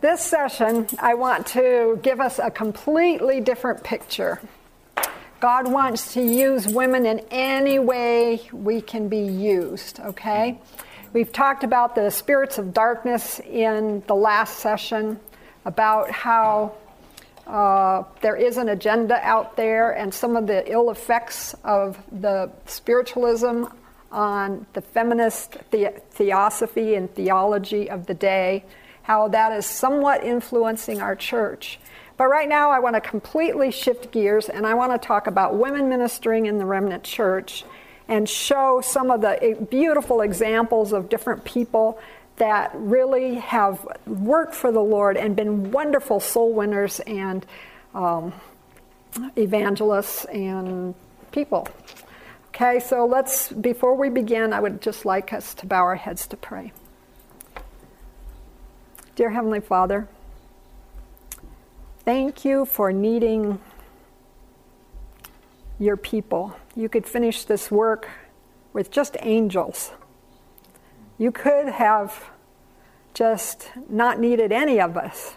[0.00, 4.40] This session, I want to give us a completely different picture.
[5.40, 10.58] God wants to use women in any way we can be used, okay?
[11.12, 15.20] We've talked about the spirits of darkness in the last session,
[15.66, 16.76] about how
[17.46, 22.50] uh, there is an agenda out there and some of the ill effects of the
[22.64, 23.64] spiritualism
[24.10, 28.64] on the feminist the- theosophy and theology of the day,
[29.10, 31.80] how that is somewhat influencing our church.
[32.16, 35.56] But right now, I want to completely shift gears and I want to talk about
[35.56, 37.64] women ministering in the remnant church
[38.06, 41.98] and show some of the beautiful examples of different people
[42.36, 47.44] that really have worked for the Lord and been wonderful soul winners and
[47.96, 48.32] um,
[49.36, 50.94] evangelists and
[51.32, 51.66] people.
[52.50, 56.28] Okay, so let's, before we begin, I would just like us to bow our heads
[56.28, 56.70] to pray.
[59.20, 60.08] Dear Heavenly Father,
[62.06, 63.60] thank you for needing
[65.78, 66.56] your people.
[66.74, 68.08] You could finish this work
[68.72, 69.92] with just angels.
[71.18, 72.30] You could have
[73.12, 75.34] just not needed any of us.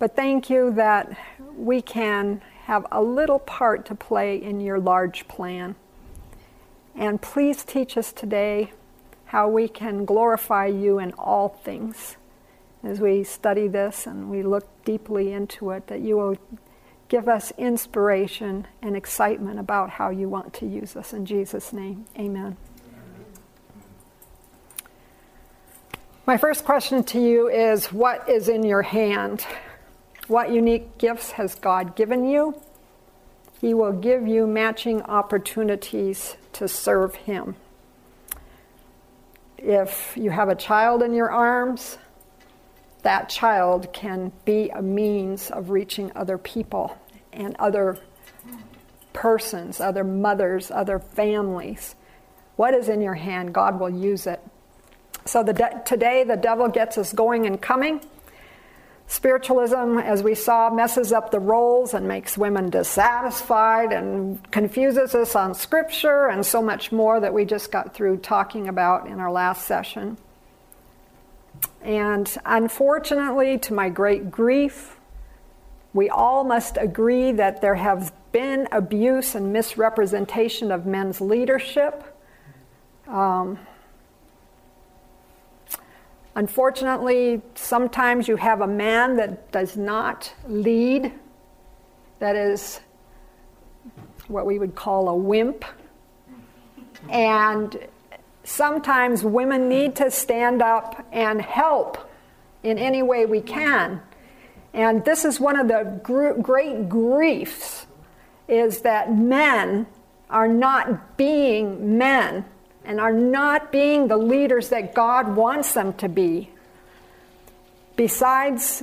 [0.00, 1.16] But thank you that
[1.56, 5.76] we can have a little part to play in your large plan.
[6.96, 8.72] And please teach us today
[9.26, 12.16] how we can glorify you in all things
[12.82, 16.36] as we study this and we look deeply into it, that you will
[17.08, 21.12] give us inspiration and excitement about how you want to use us.
[21.12, 22.56] In Jesus' name, amen.
[26.26, 29.46] My first question to you is What is in your hand?
[30.26, 32.60] What unique gifts has God given you?
[33.62, 37.56] He will give you matching opportunities to serve Him.
[39.56, 41.96] If you have a child in your arms,
[43.02, 46.96] that child can be a means of reaching other people
[47.32, 47.98] and other
[49.12, 51.94] persons, other mothers, other families.
[52.56, 54.40] What is in your hand, God will use it.
[55.24, 58.00] So the de- today, the devil gets us going and coming.
[59.06, 65.34] Spiritualism, as we saw, messes up the roles and makes women dissatisfied and confuses us
[65.34, 69.32] on scripture and so much more that we just got through talking about in our
[69.32, 70.18] last session.
[71.82, 74.96] And unfortunately, to my great grief,
[75.94, 82.04] we all must agree that there have been abuse and misrepresentation of men's leadership.
[83.06, 83.58] Um,
[86.38, 91.12] Unfortunately, sometimes you have a man that does not lead,
[92.20, 92.78] that is
[94.28, 95.64] what we would call a wimp.
[97.08, 97.76] And
[98.48, 101.98] sometimes women need to stand up and help
[102.62, 104.00] in any way we can.
[104.72, 107.86] And this is one of the gr- great griefs
[108.48, 109.86] is that men
[110.30, 112.44] are not being men
[112.84, 116.50] and are not being the leaders that God wants them to be.
[117.96, 118.82] Besides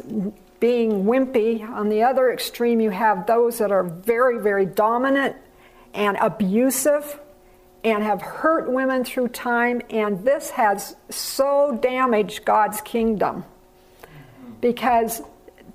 [0.60, 5.36] being wimpy, on the other extreme, you have those that are very, very dominant
[5.96, 7.20] and abusive
[7.86, 13.46] and have hurt women through time, and this has so damaged God's kingdom
[14.60, 15.22] because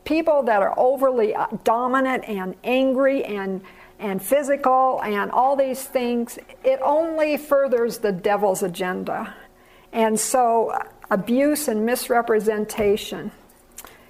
[0.05, 3.63] people that are overly uh, dominant and angry and
[4.01, 9.35] and physical and all these things, it only furthers the devil's agenda.
[9.93, 13.31] And so, uh, abuse and misrepresentation.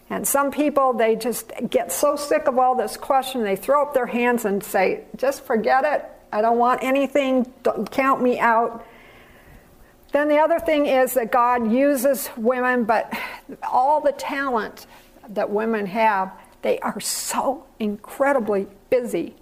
[0.08, 3.92] And some people, they just get so sick of all this question, they throw up
[3.92, 6.08] their hands and say, just forget it.
[6.32, 7.52] I don't want anything.
[7.62, 8.86] Don't count me out.
[10.12, 13.12] Then the other thing is that God uses women, but
[13.62, 14.86] all the talent
[15.28, 16.32] that women have,
[16.62, 19.34] they are so incredibly busy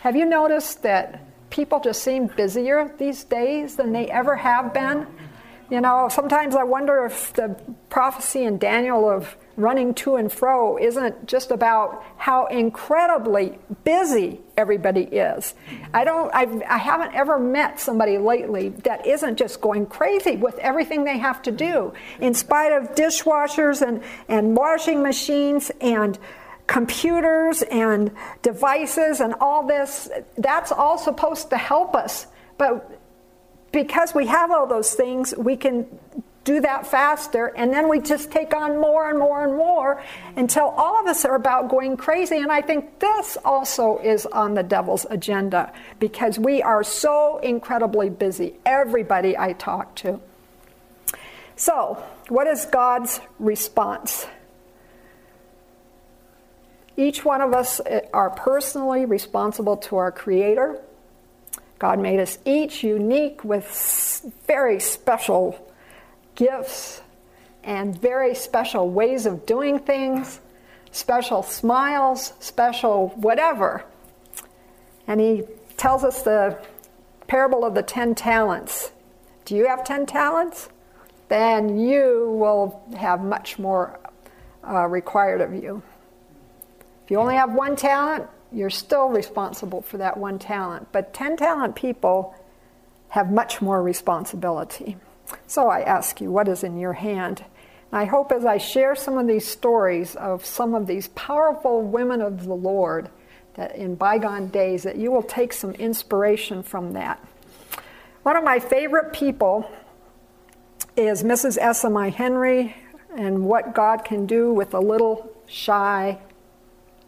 [0.00, 5.08] have you noticed that people just seem busier these days than they ever have been?
[5.70, 7.56] You know, sometimes I wonder if the
[7.90, 15.02] prophecy in Daniel of running to and fro isn't just about how incredibly busy everybody
[15.02, 15.54] is.
[15.92, 20.58] I don't I've, I haven't ever met somebody lately that isn't just going crazy with
[20.58, 26.18] everything they have to do in spite of dishwashers and and washing machines and
[26.68, 28.12] computers and
[28.42, 32.28] devices and all this, that's all supposed to help us.
[32.58, 33.00] But
[33.72, 35.86] because we have all those things, we can
[36.48, 40.02] do that faster, and then we just take on more and more and more
[40.34, 42.38] until all of us are about going crazy.
[42.38, 48.08] And I think this also is on the devil's agenda because we are so incredibly
[48.08, 50.20] busy, everybody I talk to.
[51.54, 54.26] So, what is God's response?
[56.96, 57.78] Each one of us
[58.14, 60.80] are personally responsible to our Creator.
[61.78, 65.67] God made us each unique with very special
[66.38, 67.02] gifts
[67.64, 70.40] and very special ways of doing things,
[70.92, 73.84] special smiles, special whatever.
[75.06, 75.44] And he
[75.76, 76.64] tells us the
[77.26, 78.92] parable of the 10 talents.
[79.44, 80.68] Do you have 10 talents?
[81.28, 83.98] Then you will have much more
[84.66, 85.82] uh, required of you.
[87.04, 90.88] If you only have one talent, you're still responsible for that one talent.
[90.92, 92.34] But 10 talent people
[93.08, 94.96] have much more responsibility.
[95.46, 97.44] So I ask you, what is in your hand?
[97.90, 101.82] And I hope as I share some of these stories of some of these powerful
[101.82, 103.10] women of the Lord
[103.54, 107.24] that in bygone days, that you will take some inspiration from that.
[108.22, 109.70] One of my favorite people
[110.96, 111.58] is Mrs.
[111.58, 112.10] S.M.I.
[112.10, 112.76] Henry
[113.16, 116.18] and what God can do with a little shy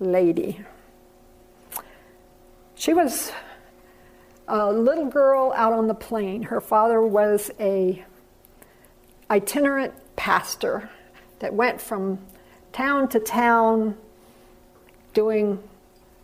[0.00, 0.64] lady.
[2.75, 3.31] She was
[4.49, 6.43] a little girl out on the plain.
[6.44, 8.05] Her father was a
[9.31, 10.91] itinerant pastor
[11.38, 12.19] that went from
[12.73, 13.97] town to town
[15.15, 15.62] doing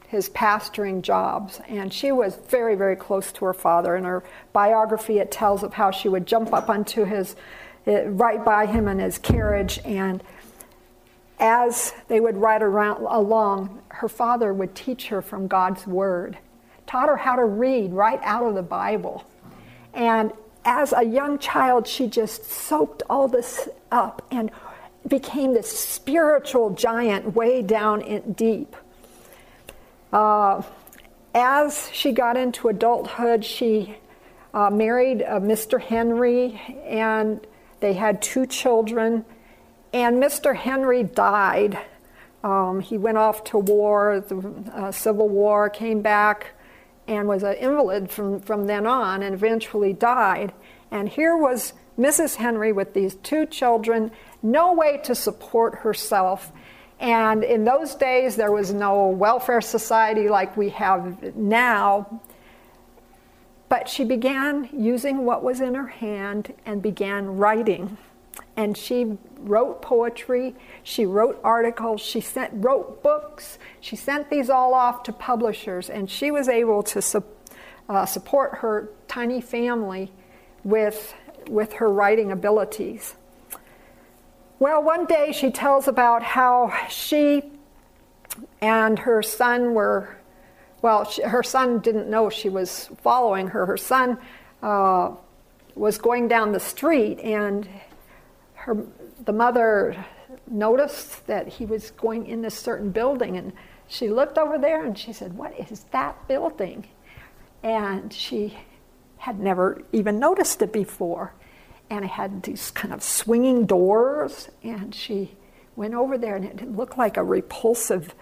[0.08, 1.60] his pastoring jobs.
[1.68, 3.96] And she was very, very close to her father.
[3.96, 4.22] In her
[4.52, 7.34] biography, it tells of how she would jump up onto his,
[7.86, 9.80] eh, right by him in his carriage.
[9.84, 10.22] And
[11.38, 16.38] as they would ride around, along, her father would teach her from God's Word,
[16.86, 19.24] taught her how to read right out of the Bible.
[19.92, 20.32] And
[20.66, 24.50] as a young child, she just soaked all this up and
[25.06, 28.74] became this spiritual giant way down in deep.
[30.12, 30.62] Uh,
[31.34, 33.96] as she got into adulthood, she
[34.52, 35.80] uh, married uh, Mr.
[35.80, 37.46] Henry, and
[37.78, 39.24] they had two children.
[39.92, 40.56] And Mr.
[40.56, 41.78] Henry died.
[42.42, 44.38] Um, he went off to war, the
[44.72, 46.55] uh, Civil War, came back,
[47.08, 50.52] and was an invalid from, from then on, and eventually died.
[50.90, 52.36] And here was Mrs.
[52.36, 54.10] Henry with these two children,
[54.42, 56.52] no way to support herself.
[56.98, 62.20] And in those days, there was no welfare society like we have now.
[63.68, 67.98] But she began using what was in her hand and began writing.
[68.56, 74.72] And she wrote poetry, she wrote articles, she sent, wrote books, she sent these all
[74.72, 77.24] off to publishers, and she was able to su-
[77.88, 80.10] uh, support her tiny family
[80.64, 81.14] with,
[81.48, 83.14] with her writing abilities.
[84.58, 87.42] Well, one day she tells about how she
[88.62, 90.16] and her son were,
[90.80, 93.66] well, she, her son didn't know she was following her.
[93.66, 94.18] Her son
[94.62, 95.10] uh,
[95.74, 97.68] was going down the street, and
[98.66, 98.76] her,
[99.24, 100.04] the mother
[100.46, 103.52] noticed that he was going in this certain building, and
[103.88, 106.86] she looked over there and she said, What is that building?
[107.62, 108.58] And she
[109.18, 111.32] had never even noticed it before
[111.90, 114.48] and it had these kind of swinging doors.
[114.62, 115.36] And she
[115.76, 118.14] went over there, and it looked like a repulsive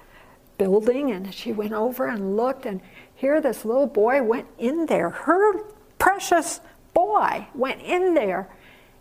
[0.59, 1.11] building.
[1.11, 2.81] And she went over and looked, and
[3.15, 5.11] here this little boy went in there.
[5.11, 5.63] Her
[5.99, 6.61] precious
[6.93, 8.49] boy went in there,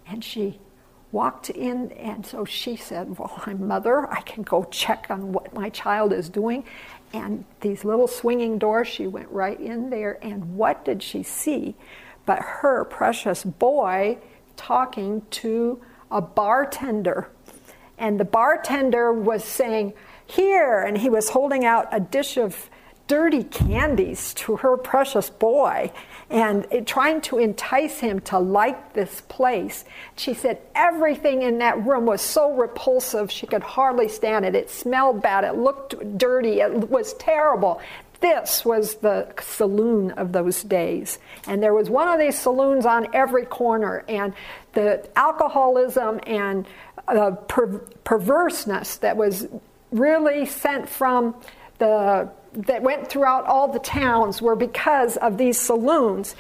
[0.08, 0.60] and she
[1.14, 1.92] walked in.
[1.94, 4.12] And so she said, Well, I'm mother.
[4.12, 6.66] I can go check on what my child is doing.
[7.14, 10.18] And these little swinging doors, she went right in there.
[10.22, 11.76] And what did she see?
[12.26, 14.18] But her precious boy
[14.56, 15.80] talking to
[16.10, 17.30] a bartender.
[17.98, 19.94] And the bartender was saying,
[20.26, 22.70] Here, and he was holding out a dish of
[23.14, 25.92] dirty candies to her precious boy
[26.32, 29.86] and trying to entice him to like this place.
[30.16, 34.56] She said everything in that room was so repulsive she could hardly stand it.
[34.56, 37.80] It smelled bad, it looked dirty, it was terrible.
[38.20, 41.20] This was the saloon of those days.
[41.46, 44.04] And there was one of these saloons on every corner.
[44.10, 44.34] And
[44.74, 46.66] the alcoholism and
[47.08, 49.48] uh, per- perverseness that was
[49.92, 51.36] really sent from
[51.78, 56.36] the that went throughout all the towns were because of these saloons.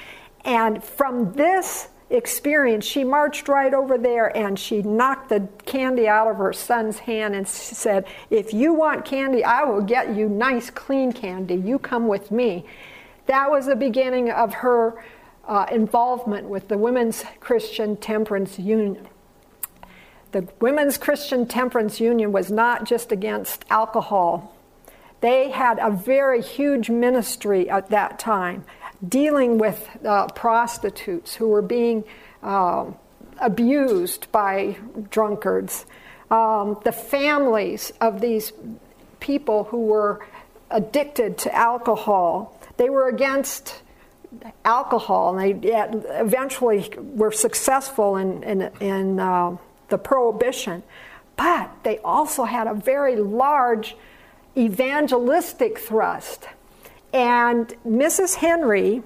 [0.45, 6.27] And from this experience, she marched right over there and she knocked the candy out
[6.27, 10.69] of her son's hand and said, If you want candy, I will get you nice,
[10.69, 11.55] clean candy.
[11.55, 12.65] You come with me.
[13.25, 15.03] That was the beginning of her
[15.47, 19.07] uh, involvement with the Women's Christian Temperance Union.
[20.31, 24.52] The Women's Christian Temperance Union was not just against alcohol.
[25.23, 28.65] They had a very huge ministry at that time
[29.07, 32.03] dealing with uh, prostitutes who were being
[32.41, 32.91] uh,
[33.37, 34.75] abused by
[35.11, 35.85] drunkards,
[36.29, 38.51] um, the families of these
[39.21, 40.25] people who were
[40.69, 42.59] addicted to alcohol.
[42.75, 43.81] They were against
[44.65, 45.73] alcohol, and they
[46.19, 49.55] eventually were successful in, in, in uh,
[49.87, 50.83] the prohibition.
[51.37, 53.95] But they also had a very large
[54.57, 56.47] evangelistic thrust.
[57.13, 58.35] And Mrs.
[58.35, 59.03] Henry,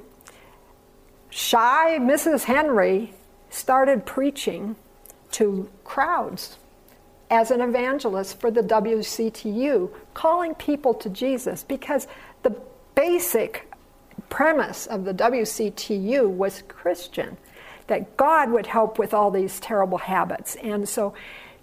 [1.29, 2.43] shy Mrs.
[2.43, 3.13] Henry,
[3.49, 4.75] started preaching
[5.31, 6.57] to crowds
[7.29, 12.07] as an evangelist for the WCTU, calling people to Jesus because
[12.43, 12.55] the
[12.95, 13.71] basic
[14.29, 17.37] premise of the WCTU was Christian,
[17.87, 20.55] that God would help with all these terrible habits.
[20.55, 21.13] And so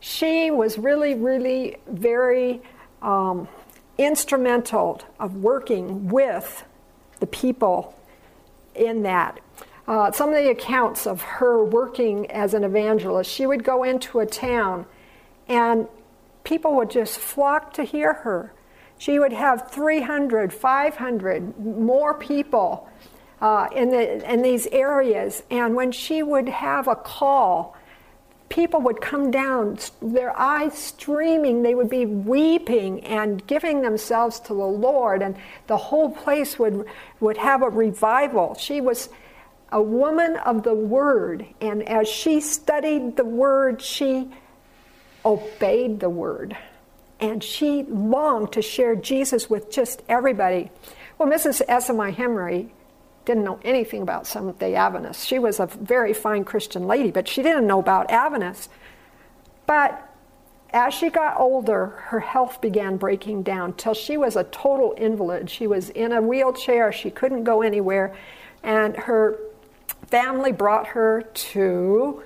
[0.01, 2.63] she was really, really very
[3.03, 3.49] um,
[3.99, 6.65] instrumental of working with
[7.21, 7.95] the people
[8.75, 9.41] in that.
[9.87, 14.21] Uh, some of the accounts of her working as an evangelist, she would go into
[14.21, 14.87] a town
[15.49, 15.87] and
[16.43, 18.53] people would just flock to hear her.
[18.97, 22.89] She would have 300, 500 more people
[23.41, 25.43] uh, in, the, in these areas.
[25.51, 27.74] And when she would have a call,
[28.55, 34.55] people would come down, their eyes streaming, they would be weeping and giving themselves to
[34.55, 35.35] the Lord, and
[35.67, 36.87] the whole place would,
[37.19, 38.55] would have a revival.
[38.55, 39.09] She was
[39.73, 44.31] a woman of the Word, and as she studied the Word, she
[45.25, 46.57] obeyed the word.
[47.19, 50.71] And she longed to share Jesus with just everybody.
[51.19, 51.63] Well, Mrs.
[51.67, 52.11] S.M.I.
[52.11, 52.73] Henry
[53.25, 55.25] didn't know anything about Seventh day Adventists.
[55.25, 58.69] She was a very fine Christian lady, but she didn't know about Adventists.
[59.67, 60.11] But
[60.71, 65.49] as she got older, her health began breaking down till she was a total invalid.
[65.49, 68.15] She was in a wheelchair, she couldn't go anywhere,
[68.63, 69.39] and her
[70.09, 72.23] family brought her to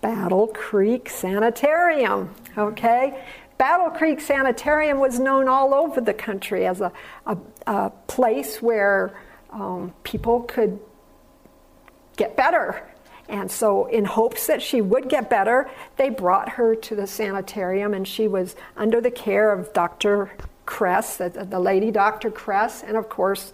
[0.00, 2.34] Battle Creek Sanitarium.
[2.56, 3.22] Okay?
[3.58, 6.90] Battle Creek Sanitarium was known all over the country as a,
[7.26, 9.14] a, a place where
[9.52, 10.78] um, people could
[12.16, 12.86] get better.
[13.28, 17.94] And so, in hopes that she would get better, they brought her to the sanitarium,
[17.94, 20.32] and she was under the care of Dr.
[20.66, 22.30] Kress, the, the lady Dr.
[22.30, 23.52] Kress, and of course,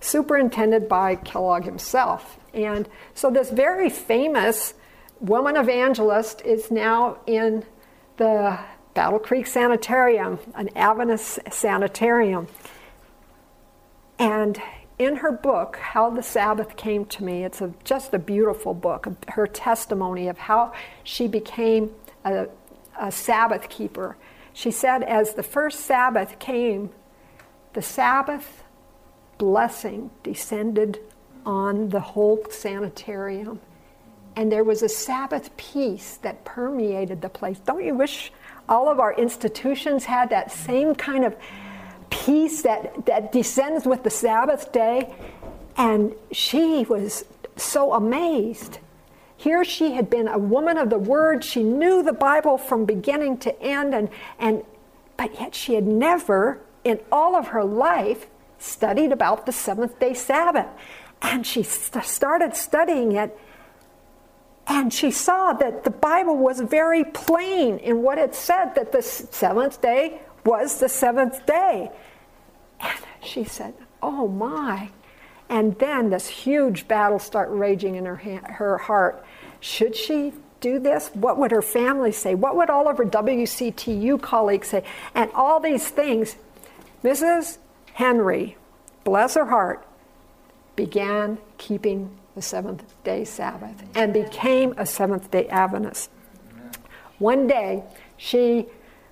[0.00, 2.38] superintended by Kellogg himself.
[2.54, 4.72] And so, this very famous
[5.20, 7.64] woman evangelist is now in
[8.16, 8.58] the
[8.94, 12.48] Battle Creek Sanitarium, an Adventist sanitarium.
[14.18, 14.60] And
[14.98, 19.06] in her book, How the Sabbath Came to Me, it's a, just a beautiful book,
[19.28, 20.72] her testimony of how
[21.04, 21.92] she became
[22.24, 22.46] a,
[22.98, 24.16] a Sabbath keeper.
[24.52, 26.90] She said, as the first Sabbath came,
[27.74, 28.64] the Sabbath
[29.38, 30.98] blessing descended
[31.46, 33.60] on the whole sanitarium
[34.38, 37.58] and there was a Sabbath peace that permeated the place.
[37.58, 38.30] Don't you wish
[38.68, 41.34] all of our institutions had that same kind of
[42.10, 45.14] peace that, that descends with the Sabbath day?
[45.76, 47.24] And she was
[47.56, 48.78] so amazed.
[49.36, 51.44] Here she had been a woman of the word.
[51.44, 54.64] She knew the Bible from beginning to end, and, and,
[55.16, 58.26] but yet she had never in all of her life
[58.58, 60.66] studied about the seventh day Sabbath.
[61.22, 63.36] And she st- started studying it
[64.68, 69.02] and she saw that the Bible was very plain in what it said that the
[69.02, 71.90] seventh day was the seventh day.
[72.80, 74.90] And she said, Oh my.
[75.48, 79.24] And then this huge battle started raging in her, her heart.
[79.60, 81.08] Should she do this?
[81.14, 82.34] What would her family say?
[82.34, 84.84] What would all of her WCTU colleagues say?
[85.14, 86.36] And all these things.
[87.02, 87.58] Mrs.
[87.94, 88.56] Henry,
[89.04, 89.86] bless her heart,
[90.76, 96.10] began keeping the seventh day Sabbath and became a Seventh day Adventist.
[97.18, 97.82] One day,
[98.16, 98.66] she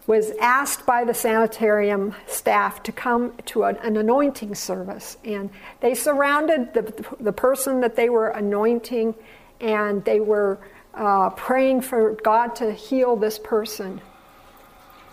[0.07, 5.17] was asked by the sanitarium staff to come to an, an anointing service.
[5.25, 9.15] And they surrounded the, the person that they were anointing
[9.61, 10.59] and they were
[10.95, 14.01] uh, praying for God to heal this person.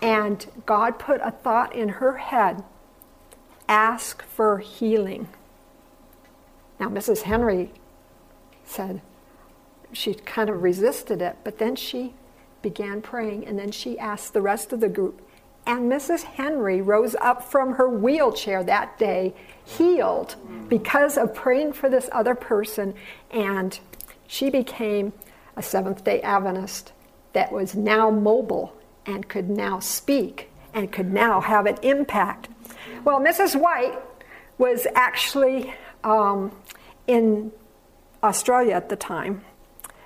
[0.00, 2.62] And God put a thought in her head
[3.68, 5.28] ask for healing.
[6.78, 7.22] Now, Mrs.
[7.22, 7.72] Henry
[8.64, 9.00] said
[9.92, 12.14] she kind of resisted it, but then she
[12.64, 15.20] began praying, and then she asked the rest of the group.
[15.66, 16.22] And Mrs.
[16.22, 20.34] Henry rose up from her wheelchair that day, healed
[20.68, 22.94] because of praying for this other person,
[23.30, 23.78] and
[24.26, 25.12] she became
[25.56, 26.92] a Seventh day Adventist
[27.34, 28.74] that was now mobile
[29.06, 32.48] and could now speak and could now have an impact.
[33.04, 33.54] Well, Mrs.
[33.60, 33.98] White
[34.56, 36.50] was actually um,
[37.06, 37.52] in
[38.22, 39.44] Australia at the time.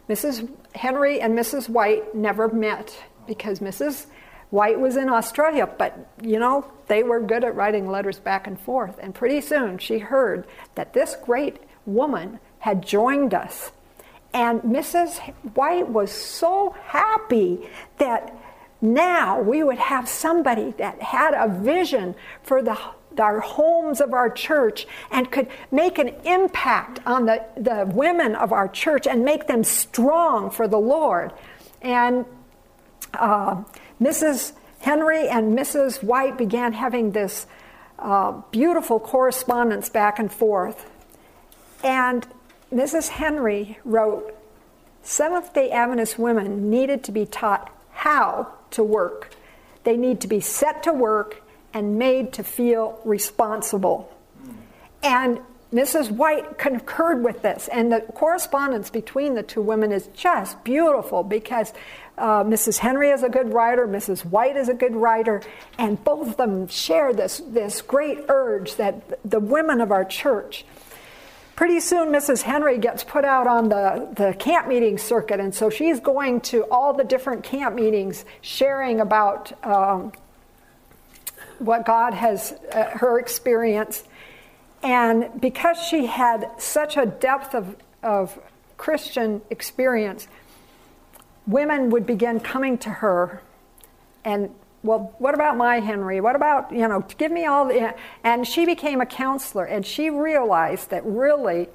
[0.08, 0.48] Mrs.
[0.78, 1.68] Henry and Mrs.
[1.68, 4.06] White never met because Mrs.
[4.50, 8.58] White was in Australia, but you know, they were good at writing letters back and
[8.60, 8.96] forth.
[9.02, 13.72] And pretty soon she heard that this great woman had joined us.
[14.32, 15.18] And Mrs.
[15.54, 17.68] White was so happy
[17.98, 18.32] that
[18.80, 22.78] now we would have somebody that had a vision for the
[23.18, 28.52] our homes of our church and could make an impact on the, the women of
[28.52, 31.32] our church and make them strong for the Lord.
[31.82, 32.24] And
[33.14, 33.62] uh,
[34.00, 34.52] Mrs.
[34.80, 36.02] Henry and Mrs.
[36.02, 37.46] White began having this
[37.98, 40.88] uh, beautiful correspondence back and forth.
[41.82, 42.26] And
[42.72, 43.08] Mrs.
[43.08, 44.34] Henry wrote
[45.02, 49.30] Seventh day Adventist women needed to be taught how to work.
[49.84, 54.12] They need to be set to work and made to feel responsible.
[55.02, 55.40] And
[55.72, 56.10] Mrs.
[56.10, 61.74] White concurred with this, and the correspondence between the two women is just beautiful because
[62.16, 62.78] uh, Mrs.
[62.78, 64.24] Henry is a good writer, Mrs.
[64.24, 65.42] White is a good writer,
[65.76, 70.64] and both of them share this, this great urge that the women of our church.
[71.54, 72.42] Pretty soon, Mrs.
[72.42, 76.64] Henry gets put out on the, the camp meeting circuit, and so she's going to
[76.70, 80.12] all the different camp meetings sharing about um,
[81.58, 84.04] what God has, uh, her experience.
[84.82, 88.38] And because she had such a depth of, of
[88.76, 90.28] Christian experience,
[91.46, 93.42] women would begin coming to her
[94.24, 94.50] and
[94.82, 96.20] well what about my henry?
[96.20, 99.64] What about you know give me all the and she became a counselor.
[99.64, 101.68] And she realized that really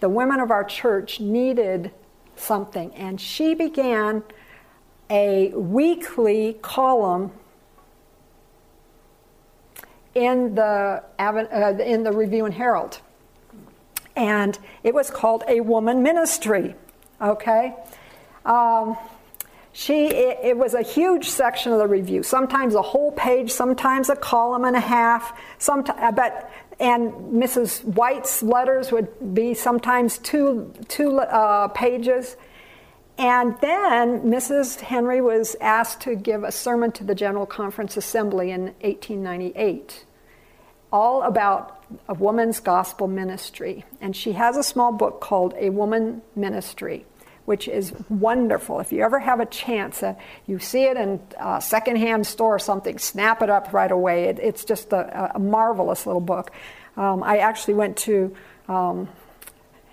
[0.00, 1.92] the women of our church needed
[2.36, 2.94] something.
[2.94, 4.22] And she began
[5.08, 7.32] a weekly column
[10.14, 13.00] in the, uh, in the Review and Herald.
[14.14, 16.74] And it was called A Woman Ministry.
[17.20, 17.74] Okay?
[18.44, 18.96] Um,
[19.72, 24.10] she, it, it, was a huge section of the review, sometimes a whole page, sometimes
[24.10, 27.82] a column and a half, sometimes, uh, but, and Mrs.
[27.84, 32.36] White's letters would be sometimes two, two uh, pages.
[33.18, 34.80] And then Mrs.
[34.80, 40.04] Henry was asked to give a sermon to the General Conference Assembly in 1898,
[40.92, 43.84] all about a woman's gospel ministry.
[44.00, 47.04] And she has a small book called A Woman Ministry,
[47.44, 48.80] which is wonderful.
[48.80, 50.14] If you ever have a chance, uh,
[50.46, 54.24] you see it in a secondhand store or something, snap it up right away.
[54.24, 56.50] It, it's just a, a, marvelous little book.
[56.96, 58.34] Um, I actually went to
[58.68, 59.08] um,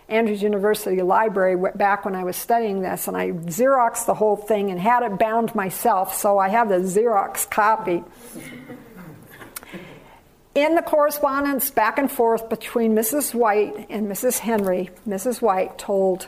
[0.10, 4.72] Andrews University Library back when I was studying this, and I Xeroxed the whole thing
[4.72, 8.04] and had it bound myself, so I have the Xerox copy.
[10.56, 13.34] In the correspondence back and forth between Mrs.
[13.34, 14.40] White and Mrs.
[14.40, 15.42] Henry, Mrs.
[15.42, 16.28] White told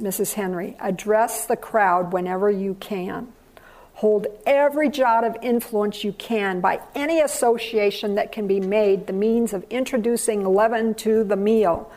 [0.00, 0.34] Mrs.
[0.34, 3.32] Henry, address the crowd whenever you can.
[3.94, 9.12] Hold every jot of influence you can by any association that can be made the
[9.12, 11.92] means of introducing leaven to the meal.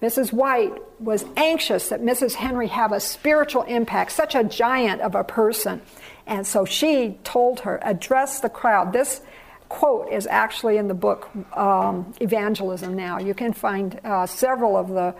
[0.00, 0.32] Mrs.
[0.32, 2.34] White was anxious that Mrs.
[2.34, 5.80] Henry have a spiritual impact, such a giant of a person.
[6.26, 8.92] And so she told her, address the crowd.
[8.92, 9.20] This
[9.68, 13.18] quote is actually in the book um, Evangelism Now.
[13.18, 15.14] You can find uh, several of the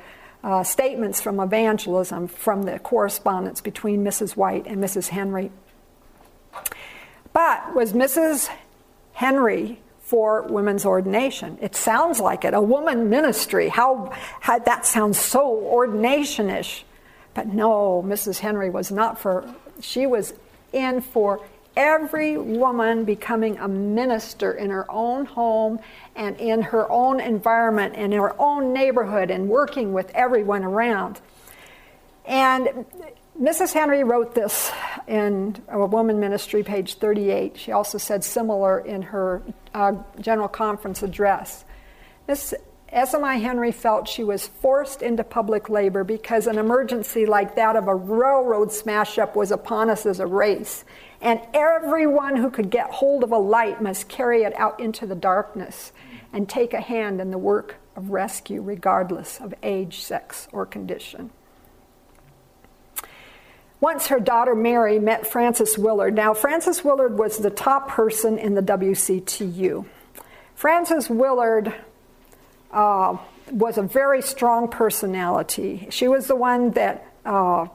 [0.45, 4.37] uh, statements from evangelism from the correspondence between Mrs.
[4.37, 5.09] White and Mrs.
[5.09, 5.51] Henry.
[7.33, 8.49] But was Mrs.
[9.13, 11.59] Henry for women's ordination.
[11.61, 13.69] It sounds like it, a woman ministry.
[13.69, 16.85] How, how that sounds so ordinationish.
[17.35, 18.39] But no, Mrs.
[18.39, 20.33] Henry was not for, she was
[20.73, 21.43] in for
[21.77, 25.79] every woman becoming a minister in her own home
[26.17, 31.21] and in her own environment and in her own neighborhood and working with everyone around.
[32.25, 32.87] And
[33.41, 33.73] Mrs.
[33.73, 34.73] Henry wrote this
[35.07, 37.57] in a woman ministry, page 38.
[37.57, 41.65] She also said similar in her uh, general conference address.
[42.27, 42.53] Miss
[42.93, 47.87] SMI Henry felt she was forced into public labor because an emergency like that of
[47.87, 50.85] a railroad smash up was upon us as a race.
[51.21, 55.15] And everyone who could get hold of a light must carry it out into the
[55.15, 55.93] darkness
[56.33, 61.31] and take a hand in the work of rescue, regardless of age, sex, or condition.
[63.81, 66.15] Once her daughter Mary met Frances Willard.
[66.15, 69.87] Now, Frances Willard was the top person in the WCTU.
[70.55, 71.73] Frances Willard
[72.73, 73.17] uh,
[73.53, 75.87] was a very strong personality.
[75.91, 77.69] She was the one that uh,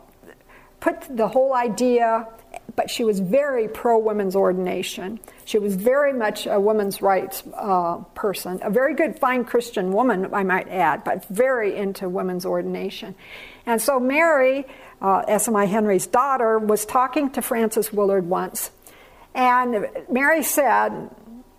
[0.83, 2.27] put the whole idea,
[2.75, 5.17] but she was very pro women's ordination.
[5.45, 10.33] She was very much a women's rights uh, person, a very good, fine Christian woman,
[10.33, 13.15] I might add, but very into women's ordination.
[13.65, 14.65] And so Mary
[15.03, 18.71] uh, SMI Henry's daughter, was talking to Frances Willard once.
[19.35, 21.09] And Mary said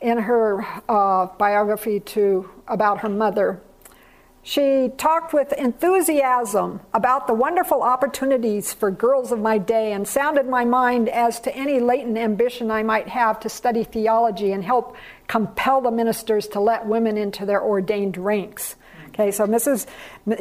[0.00, 3.60] in her uh, biography to about her mother,
[4.46, 10.46] she talked with enthusiasm about the wonderful opportunities for girls of my day and sounded
[10.46, 14.96] my mind as to any latent ambition I might have to study theology and help
[15.28, 18.76] compel the ministers to let women into their ordained ranks.
[19.08, 19.86] Okay, so Mrs.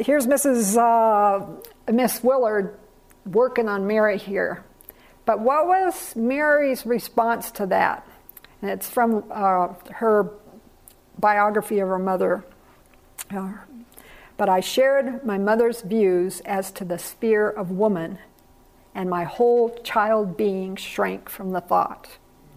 [0.00, 0.76] Here's Mrs.
[0.76, 2.78] Uh, Miss Willard
[3.24, 4.64] working on Mary here.
[5.24, 8.06] But what was Mary's response to that?
[8.60, 10.30] And it's from uh, her
[11.18, 12.44] biography of her mother.
[13.34, 13.54] Uh,
[14.36, 18.18] but I shared my mother's views as to the sphere of woman,
[18.94, 22.08] and my whole child being shrank from the thought.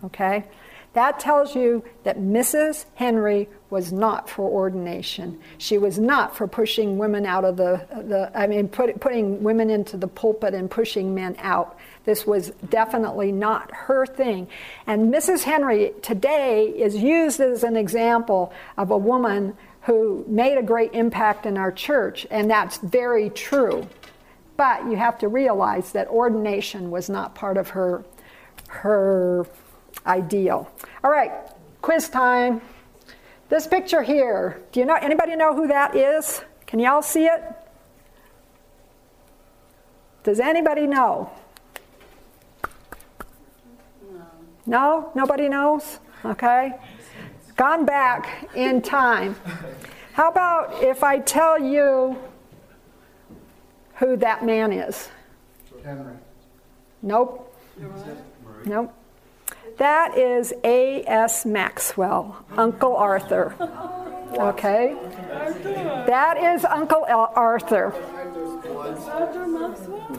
[0.04, 0.46] Okay?
[0.94, 2.86] That tells you that Mrs.
[2.96, 5.40] Henry was not for ordination.
[5.60, 9.70] She was not for pushing women out of the, the I mean, put, putting women
[9.70, 11.78] into the pulpit and pushing men out.
[12.06, 14.48] This was definitely not her thing.
[14.88, 15.44] And Mrs.
[15.44, 19.56] Henry today is used as an example of a woman
[19.88, 23.88] who made a great impact in our church, and that's very true.
[24.58, 28.04] But you have to realize that ordination was not part of her,
[28.67, 29.45] her
[30.06, 30.69] ideal.
[31.06, 31.32] All right,
[31.82, 32.60] quiz time.
[33.47, 36.41] This picture here, do you know anybody know who that is?
[36.65, 37.41] Can y'all see it?
[40.23, 41.32] Does anybody know?
[44.12, 44.26] No.
[44.65, 45.12] No?
[45.15, 46.00] Nobody knows?
[46.26, 46.73] Okay.
[47.58, 49.36] Gone back in time.
[50.13, 52.15] How about if I tell you
[53.96, 55.10] who that man is?
[55.84, 56.13] Henry.
[57.02, 57.56] Nope.
[58.65, 58.93] Nope.
[59.78, 61.46] That is A.S.
[61.48, 63.56] Maxwell, Uncle Arthur.
[64.38, 64.96] Okay?
[66.06, 67.93] That is Uncle Arthur.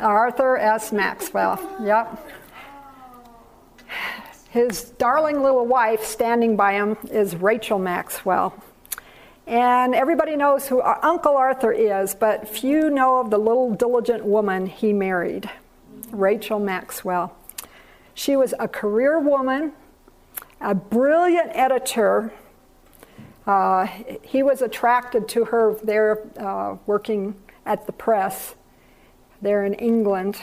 [0.00, 0.92] Arthur S.
[0.92, 1.58] Maxwell.
[1.82, 2.28] Yep.
[4.50, 8.54] His darling little wife standing by him is Rachel Maxwell.
[9.46, 14.64] And everybody knows who Uncle Arthur is, but few know of the little diligent woman
[14.64, 15.50] he married,
[16.10, 17.36] Rachel Maxwell.
[18.14, 19.72] She was a career woman,
[20.62, 22.32] a brilliant editor.
[23.46, 23.86] Uh,
[24.22, 27.34] he was attracted to her there uh, working
[27.66, 28.54] at the press
[29.42, 30.40] there in England,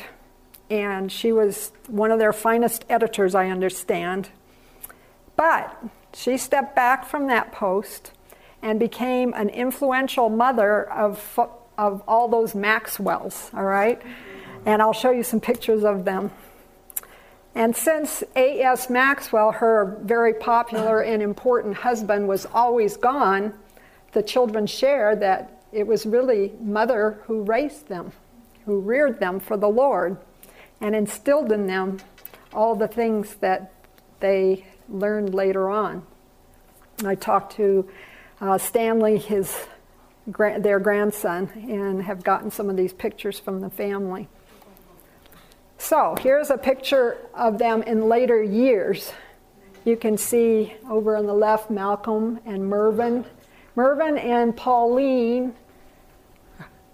[0.70, 4.30] and she was one of their finest editors, I understand.
[5.36, 5.78] But
[6.14, 8.12] she stepped back from that post
[8.62, 11.40] and became an influential mother of,
[11.78, 14.02] of all those Maxwells, all right?
[14.66, 16.32] And I'll show you some pictures of them.
[17.54, 18.90] And since A.S.
[18.90, 23.54] Maxwell, her very popular and important husband, was always gone,
[24.12, 28.12] the children share that it was really mother who raised them,
[28.66, 30.18] who reared them for the Lord,
[30.82, 32.00] and instilled in them
[32.54, 33.74] all the things that
[34.20, 36.06] they learned later on.
[37.04, 37.90] I talked to
[38.42, 39.56] uh, Stanley, his
[40.28, 44.28] their grandson, and have gotten some of these pictures from the family.
[45.78, 49.12] So here's a picture of them in later years.
[49.84, 53.26] You can see over on the left Malcolm and Mervyn.
[53.76, 55.54] Mervyn and Pauline,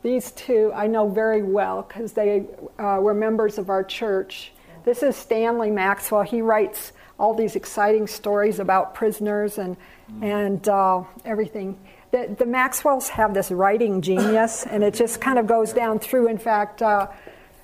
[0.04, 2.46] these two I know very well because they
[2.80, 4.52] uh, were members of our church.
[4.84, 6.24] This is Stanley Maxwell.
[6.24, 9.78] He writes all these exciting stories about prisoners and,
[10.22, 11.78] and uh, everything.
[12.10, 16.28] The, the, Maxwells have this writing genius, and it just kind of goes down through.
[16.28, 17.08] In fact, uh,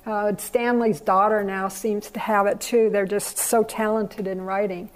[0.06, 2.88] uh, Stanley's daughter now seems to have it too.
[2.88, 4.90] They're just so talented in writing.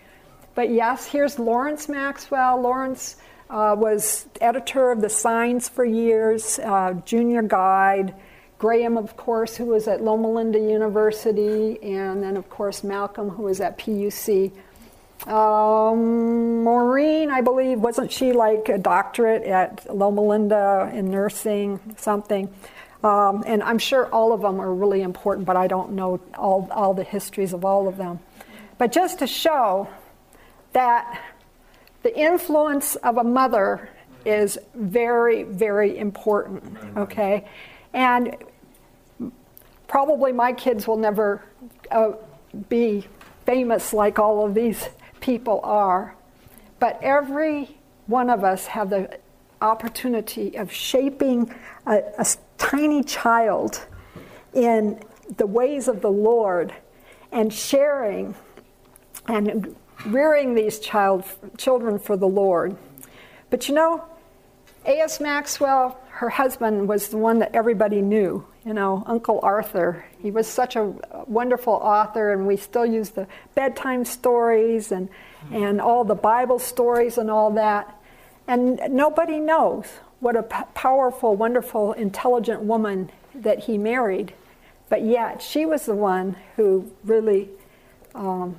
[0.55, 2.61] But yes, here's Lawrence Maxwell.
[2.61, 3.16] Lawrence
[3.53, 8.15] uh, was editor of the Signs for years, uh, junior guide.
[8.59, 13.43] Graham, of course, who was at Loma Linda University, and then, of course, Malcolm, who
[13.43, 14.53] was at PUC.
[15.27, 22.49] Um, Maureen, I believe, wasn't she like a doctorate at Loma Linda in nursing, something?
[23.05, 26.69] Um, and I'm sure all of them are really important, but I don't know all,
[26.71, 28.21] all the histories of all of them.
[28.79, 29.88] But just to show
[30.73, 31.21] that
[32.03, 33.88] the influence of a mother
[34.25, 37.49] is very, very important, okay?
[37.93, 38.37] And
[39.88, 41.45] probably my kids will never
[41.91, 42.12] uh,
[42.69, 43.07] be
[43.47, 44.88] famous like all of these
[45.21, 46.17] people are,
[46.79, 49.19] but every one of us have the
[49.61, 51.55] opportunity of shaping
[51.87, 52.27] a, a
[52.59, 53.87] tiny child
[54.53, 55.01] in
[55.37, 56.75] the ways of the Lord
[57.31, 58.35] and sharing
[59.29, 59.75] and
[60.07, 61.25] rearing these child,
[61.59, 62.77] children for the Lord.
[63.51, 64.05] But you know,
[64.87, 65.21] A.S.
[65.21, 68.45] Maxwell, her husband, was the one that everybody knew.
[68.65, 70.05] you know, Uncle Arthur.
[70.21, 70.85] He was such a
[71.27, 75.09] wonderful author, and we still use the bedtime stories and,
[75.51, 77.97] and all the Bible stories and all that.
[78.47, 79.87] And nobody knows
[80.21, 84.33] what a p- powerful, wonderful, intelligent woman that he married.
[84.88, 87.49] But yet, she was the one who really
[88.15, 88.57] um,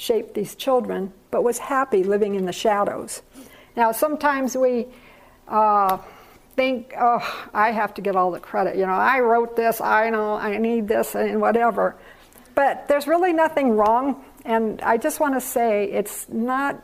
[0.00, 3.20] shaped these children, but was happy living in the shadows.
[3.76, 4.86] Now, sometimes we
[5.46, 5.98] uh,
[6.56, 8.76] think, oh, I have to get all the credit.
[8.76, 11.96] You know, I wrote this, I know, I need this, and whatever.
[12.54, 14.24] But there's really nothing wrong.
[14.46, 16.82] And I just want to say it's not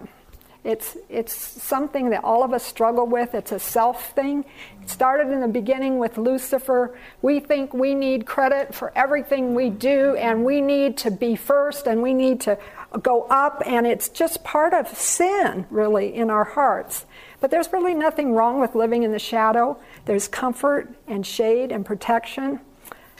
[0.66, 3.37] it's, it's something that all of us struggle with.
[3.37, 4.44] It's a self thing.
[4.83, 6.98] It started in the beginning with Lucifer.
[7.22, 11.87] We think we need credit for everything we do, and we need to be first,
[11.87, 12.59] and we need to
[13.00, 17.07] go up, and it's just part of sin, really, in our hearts.
[17.40, 19.79] But there's really nothing wrong with living in the shadow.
[20.05, 22.59] There's comfort and shade and protection.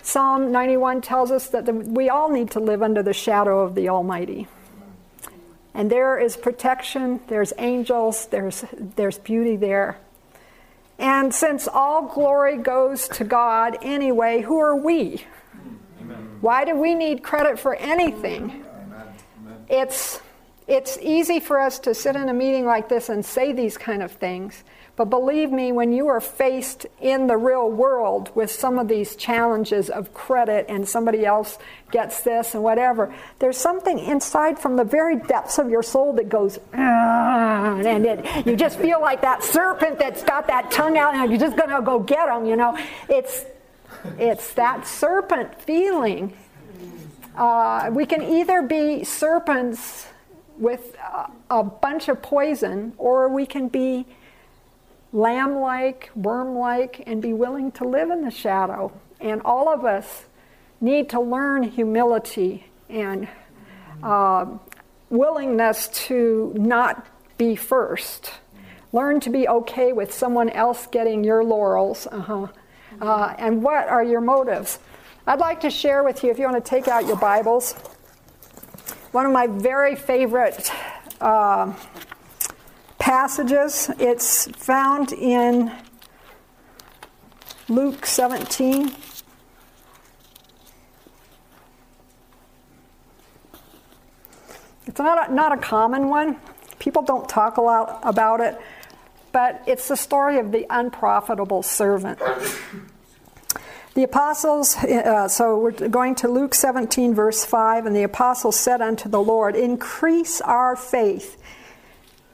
[0.03, 3.77] Psalm 91 tells us that the, we all need to live under the shadow of
[3.77, 4.49] the Almighty.
[5.77, 9.99] And there is protection, there's angels, there's, there's beauty there.
[10.99, 15.27] And since all glory goes to God anyway, who are we?
[16.01, 16.39] Amen.
[16.41, 18.65] Why do we need credit for anything?
[18.87, 19.65] Amen.
[19.69, 20.19] It's,
[20.67, 24.03] it's easy for us to sit in a meeting like this and say these kind
[24.03, 24.65] of things.
[24.97, 29.15] But believe me, when you are faced in the real world with some of these
[29.15, 31.59] challenges of credit and somebody else
[31.91, 36.31] gets this and whatever, there's something inside from the very depths of your soul that
[36.31, 41.31] goes, and it, you just feel like that serpent that's got that tongue out and
[41.31, 42.79] you're just going to go get them, you know.
[43.11, 43.45] It's,
[44.19, 46.33] it's that serpent feeling.
[47.37, 50.07] Uh, we can either be serpents
[50.57, 54.07] with a, a bunch of poison, or we can be
[55.17, 58.93] lamb like, worm like, and be willing to live in the shadow.
[59.19, 60.27] And all of us
[60.79, 63.27] need to learn humility and
[64.03, 64.45] uh,
[65.09, 67.07] willingness to not
[67.39, 68.31] be first.
[68.93, 72.07] Learn to be okay with someone else getting your laurels.
[72.07, 72.49] Uh-huh.
[73.01, 74.79] Uh, and what are your motives?
[75.27, 77.73] I'd like to share with you, if you want to take out your Bibles,
[79.13, 80.71] one of my very favorite
[81.23, 81.73] uh,
[82.99, 83.91] passages.
[83.99, 85.73] It's found in
[87.69, 88.95] Luke 17.
[94.87, 96.37] It's not a, not a common one.
[96.79, 98.59] People don't talk a lot about it,
[99.33, 102.21] but it's the story of the unprofitable servant.
[103.95, 108.81] The apostles, uh, so we're going to Luke 17, verse 5, and the apostles said
[108.81, 111.43] unto the Lord, Increase our faith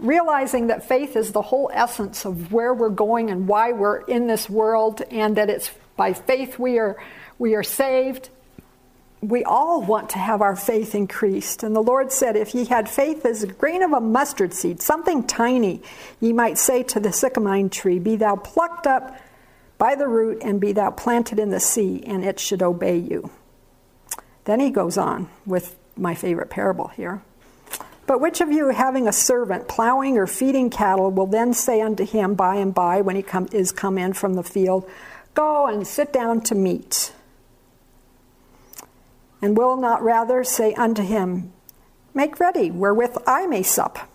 [0.03, 4.27] realizing that faith is the whole essence of where we're going and why we're in
[4.27, 7.03] this world, and that it's by faith we are,
[7.39, 8.29] we are saved.
[9.21, 11.63] We all want to have our faith increased.
[11.63, 14.83] And the Lord said, If ye had faith as a grain of a mustard seed,
[14.83, 15.81] something tiny,
[16.21, 19.17] ye might say to the sycamore tree, Be thou plucked up
[19.79, 23.31] by the root, and be thou planted in the sea, and it should obey you.
[24.45, 27.23] Then he goes on with my favorite parable here.
[28.07, 32.05] But which of you, having a servant plowing or feeding cattle, will then say unto
[32.05, 34.89] him by and by, when he come, is come in from the field,
[35.35, 37.13] Go and sit down to meat?
[39.41, 41.53] And will not rather say unto him,
[42.15, 44.11] Make ready wherewith I may sup?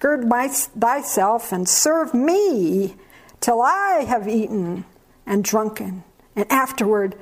[0.00, 2.96] Gird my, thyself and serve me
[3.40, 4.84] till I have eaten
[5.26, 6.02] and drunken,
[6.34, 7.16] and afterward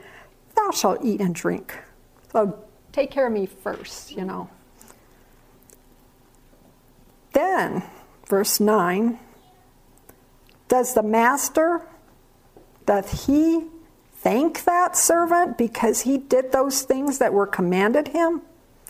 [0.54, 1.76] thou shalt eat and drink.
[2.32, 4.48] So take care of me first, you know.
[7.32, 7.82] Then,
[8.28, 9.18] verse 9,
[10.68, 11.86] does the master,
[12.86, 13.66] doth he
[14.14, 18.42] thank that servant because he did those things that were commanded him?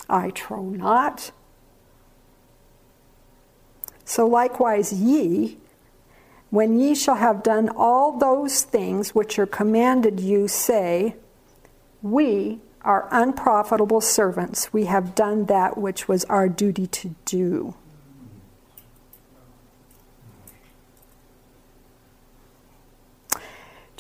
[0.09, 1.33] I trow not.
[4.05, 5.59] So likewise, ye,
[6.51, 11.15] when ye shall have done all those things which are commanded you, say,
[12.03, 14.73] We are unprofitable servants.
[14.73, 17.75] We have done that which was our duty to do.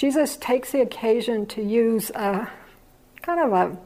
[0.00, 2.50] Jesus takes the occasion to use a
[3.20, 3.78] kind of a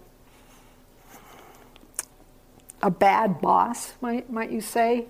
[2.85, 5.07] a bad boss, might, might you say,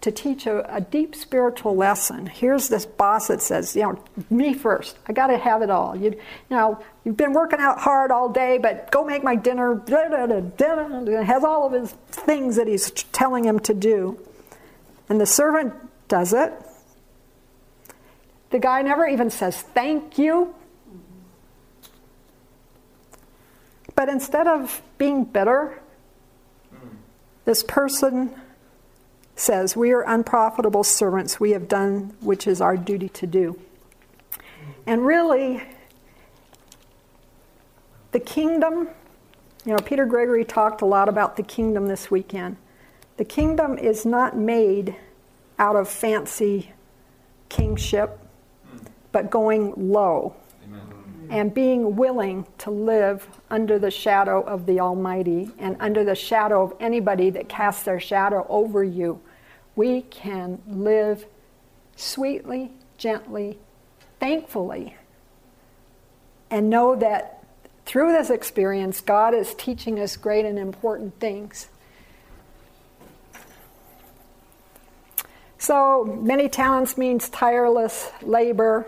[0.00, 2.24] to teach a, a, deep spiritual lesson.
[2.24, 4.96] Here's this boss that says, you know, me first.
[5.06, 5.94] I got to have it all.
[5.94, 6.16] You, you
[6.48, 9.82] know, you've been working out hard all day, but go make my dinner.
[11.24, 14.18] Has all of his things that he's telling him to do,
[15.10, 15.74] and the servant
[16.08, 16.54] does it.
[18.50, 20.54] The guy never even says thank you.
[23.94, 25.80] But instead of being bitter,
[27.44, 28.34] this person
[29.36, 31.40] says, We are unprofitable servants.
[31.40, 33.58] We have done which is our duty to do.
[34.86, 35.62] And really,
[38.12, 38.88] the kingdom,
[39.64, 42.56] you know, Peter Gregory talked a lot about the kingdom this weekend.
[43.16, 44.96] The kingdom is not made
[45.58, 46.72] out of fancy
[47.48, 48.18] kingship,
[49.12, 50.34] but going low
[51.30, 56.64] and being willing to live under the shadow of the Almighty and under the shadow
[56.64, 59.20] of anybody that casts their shadow over you.
[59.76, 61.24] We can live
[61.94, 63.58] sweetly, gently,
[64.18, 64.96] thankfully,
[66.50, 67.44] and know that
[67.86, 71.68] through this experience, God is teaching us great and important things.
[75.58, 78.86] So, many talents means tireless labor.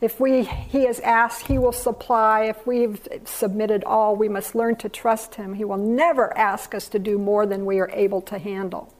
[0.00, 2.44] If we, he is asked, he will supply.
[2.44, 5.54] If we've submitted all, we must learn to trust him.
[5.54, 8.92] He will never ask us to do more than we are able to handle.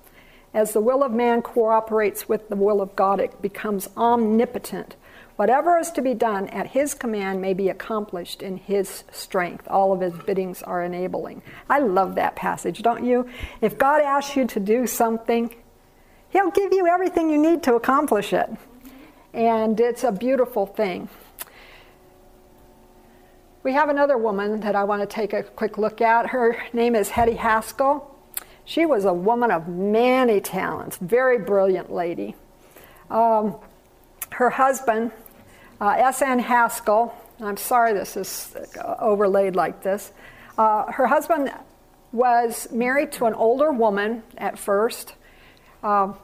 [0.54, 4.96] As the will of man cooperates with the will of God, it becomes omnipotent.
[5.36, 9.68] Whatever is to be done at his command may be accomplished in his strength.
[9.68, 11.42] All of his biddings are enabling.
[11.68, 13.28] I love that passage, don't you?
[13.60, 15.54] If God asks you to do something,
[16.30, 18.50] He'll give you everything you need to accomplish it.
[19.36, 21.10] And it's a beautiful thing.
[23.62, 26.28] We have another woman that I want to take a quick look at.
[26.28, 28.16] Her name is Hetty Haskell.
[28.64, 32.34] She was a woman of many talents, very brilliant lady.
[33.10, 33.56] Um,
[34.30, 35.12] her husband,
[35.82, 36.38] uh, S.N.
[36.38, 38.56] Haskell, I'm sorry this is
[38.98, 40.12] overlaid like this.
[40.56, 41.52] Uh, her husband
[42.10, 45.14] was married to an older woman at first.
[45.82, 46.14] Uh,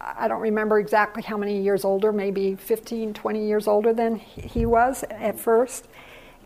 [0.00, 4.64] I don't remember exactly how many years older, maybe 15, 20 years older than he
[4.64, 5.86] was at first.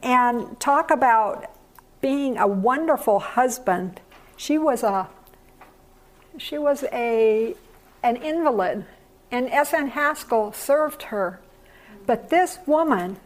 [0.02, 1.50] And talk about
[2.00, 4.00] being a wonderful husband.
[4.36, 5.08] She was a
[6.36, 7.54] she was a
[8.02, 8.84] an invalid
[9.30, 9.88] and S.N.
[9.88, 11.40] Haskell served her.
[12.06, 13.16] But this woman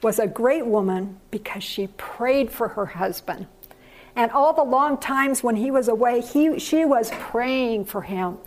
[0.00, 3.46] was a great woman because she prayed for her husband.
[4.16, 8.38] And all the long times when he was away, he, she was praying for him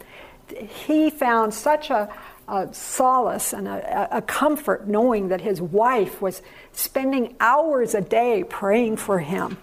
[0.56, 2.14] he found such a,
[2.48, 8.44] a solace and a, a, comfort knowing that his wife was spending hours a day
[8.44, 9.58] praying for him.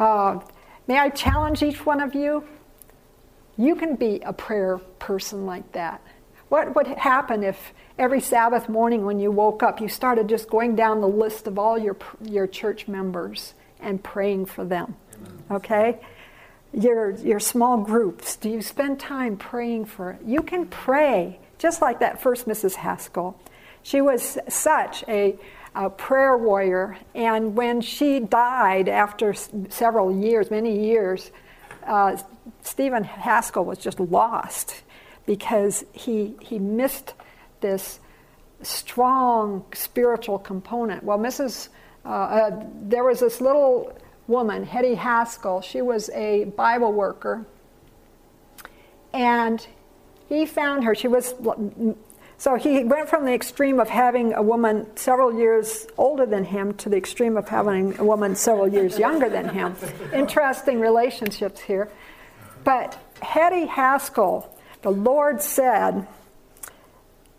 [0.00, 0.40] Uh,
[0.86, 2.44] may I challenge each one of you?
[3.56, 6.02] You can be a prayer person like that.
[6.48, 10.76] What would happen if every Sabbath morning when you woke up, you started just going
[10.76, 14.96] down the list of all your, your church members and praying for them?
[15.50, 15.98] Okay?
[16.72, 18.36] Your, your small groups?
[18.36, 20.20] Do you spend time praying for it?
[20.24, 22.74] You can pray, just like that first Mrs.
[22.74, 23.38] Haskell.
[23.82, 25.36] She was such a,
[25.74, 31.30] a prayer warrior, and when she died after s- several years, many years,
[31.86, 32.16] uh,
[32.62, 34.82] Stephen Haskell was just lost
[35.24, 37.14] because he, he missed
[37.60, 38.00] this
[38.62, 41.04] strong spiritual component.
[41.04, 41.68] Well, Mrs.
[42.04, 45.60] Uh, uh, there was this little woman, Hetty Haskell.
[45.60, 47.46] She was a Bible worker.
[49.12, 49.66] And
[50.28, 50.94] he found her.
[50.94, 51.34] She was.
[52.38, 56.74] So he went from the extreme of having a woman several years older than him
[56.74, 59.74] to the extreme of having a woman several years younger than him.
[60.12, 61.90] Interesting relationships here.
[62.62, 66.06] But Hetty Haskell, the Lord said,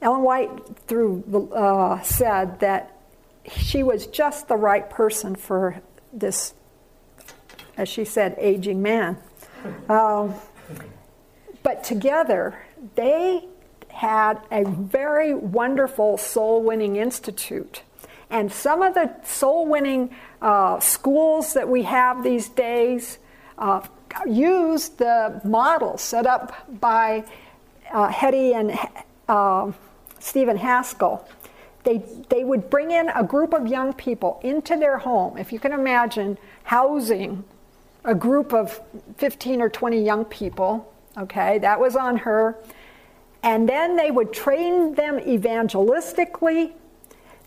[0.02, 0.50] Ellen White
[0.88, 2.98] through uh, said that
[3.48, 6.54] she was just the right person for this
[7.78, 9.18] as she said, aging man.
[9.90, 10.34] Um,
[11.64, 12.64] but together,
[12.96, 13.46] they
[13.90, 17.82] had a very wonderful soul winning institute.
[18.30, 23.20] And some of the soul winning uh, schools that we have these days
[23.58, 23.82] uh,
[24.28, 27.24] use the model set up by
[27.92, 28.78] uh, Hetty and
[29.28, 29.72] uh,
[30.20, 31.28] Stephen Haskell.
[31.84, 35.38] They, they would bring in a group of young people into their home.
[35.38, 37.46] If you can imagine housing
[38.08, 38.82] a group of
[39.18, 40.92] 15 or 20 young people.
[41.18, 42.58] Okay, that was on her.
[43.44, 46.72] And then they would train them evangelistically.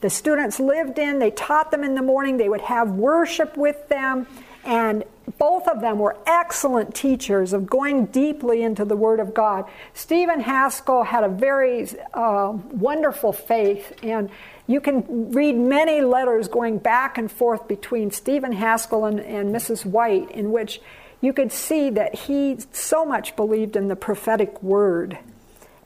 [0.03, 3.89] The students lived in, they taught them in the morning, they would have worship with
[3.89, 4.27] them.
[4.65, 5.05] And
[5.39, 9.65] both of them were excellent teachers of going deeply into the Word of God.
[9.95, 14.31] Stephen Haskell had a very uh, wonderful faith, and
[14.67, 19.85] you can read many letters going back and forth between Stephen Haskell and, and Mrs.
[19.85, 20.81] White, in which
[21.21, 25.19] you could see that he so much believed in the prophetic word.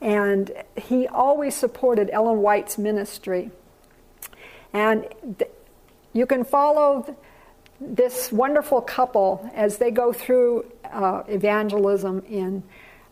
[0.01, 3.51] And he always supported Ellen White's ministry.
[4.71, 5.07] And
[5.39, 5.51] th-
[6.13, 7.15] you can follow
[7.87, 12.63] this wonderful couple, as they go through uh, evangelism in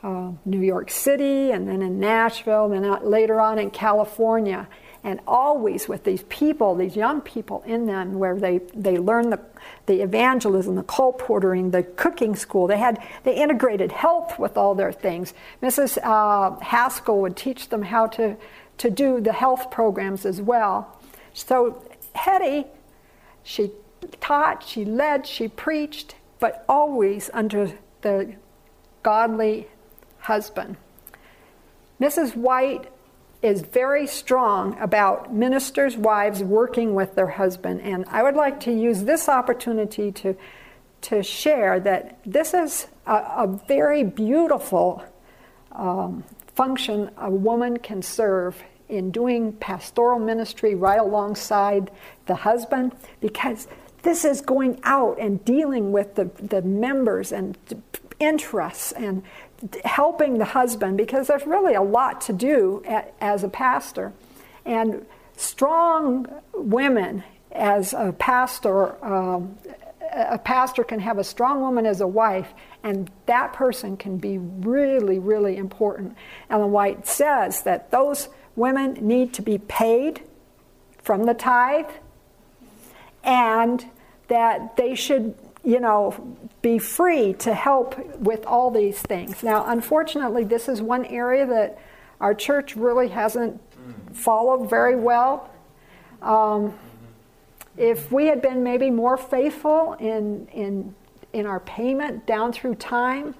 [0.04, 4.68] uh, New York City and then in Nashville, and then later on in California,
[5.04, 9.40] and always with these people, these young people in them, where they, they learn the,
[9.86, 12.68] the evangelism, the colporteuring, the cooking school.
[12.68, 15.34] They had they integrated health with all their things.
[15.62, 15.98] Mrs.
[16.02, 18.38] Uh, Haskell would teach them how to,
[18.78, 20.98] to do the health programs as well.
[21.34, 21.84] So
[22.16, 22.66] Hetty,
[23.44, 23.72] she
[24.20, 28.36] taught, she led, she preached, but always under the
[29.02, 29.68] godly
[30.20, 30.78] husband.
[32.00, 32.36] Mrs.
[32.36, 32.92] White
[33.42, 37.82] is very strong about ministers' wives working with their husband.
[37.82, 40.36] And I would like to use this opportunity to,
[41.02, 45.04] to share that this is a, a very beautiful
[45.74, 46.24] um,
[46.56, 51.92] function a woman can serve in doing pastoral ministry right alongside
[52.28, 53.68] the husband because
[54.04, 57.58] this is going out and dealing with the, the members and
[58.20, 59.24] interests and
[59.86, 62.84] helping the husband because there's really a lot to do
[63.20, 64.14] as a pastor.
[64.66, 65.06] And
[65.38, 69.58] strong women as a pastor, um,
[70.12, 74.38] a pastor can have a strong woman as a wife, and that person can be
[74.38, 76.16] really, really important.
[76.50, 80.22] Ellen White says that those women need to be paid
[81.02, 81.90] from the tithe
[83.24, 83.86] and
[84.28, 86.14] that they should you know,
[86.62, 89.44] be free to help with all these things.
[89.44, 91.80] Now, unfortunately, this is one area that
[92.20, 93.62] our church really hasn't
[94.14, 95.50] followed very well.
[96.22, 96.74] Um,
[97.78, 100.94] if we had been maybe more faithful in, in,
[101.32, 103.36] in our payment down through time,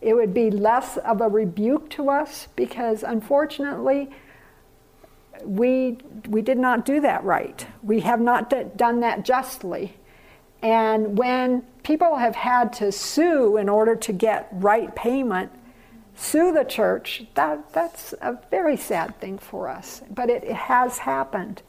[0.00, 4.10] it would be less of a rebuke to us because unfortunately,
[5.44, 7.66] we, we did not do that right.
[7.82, 9.96] We have not d- done that justly.
[10.62, 15.52] And when people have had to sue in order to get right payment,
[16.14, 20.02] sue the church, that, that's a very sad thing for us.
[20.10, 21.62] But it, it has happened.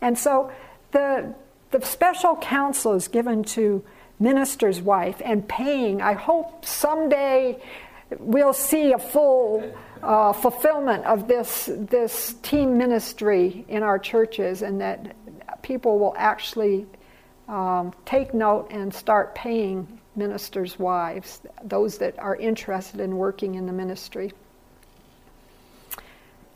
[0.00, 0.52] And so
[0.92, 1.34] the,
[1.70, 3.84] the special counsel is given to
[4.20, 6.02] minister's wife and paying.
[6.02, 7.60] I hope someday
[8.18, 9.72] we'll see a full
[10.02, 15.14] uh, fulfillment of this, this team ministry in our churches and that
[15.62, 16.86] people will actually
[17.48, 23.66] um, take note and start paying ministers' wives, those that are interested in working in
[23.66, 24.32] the ministry.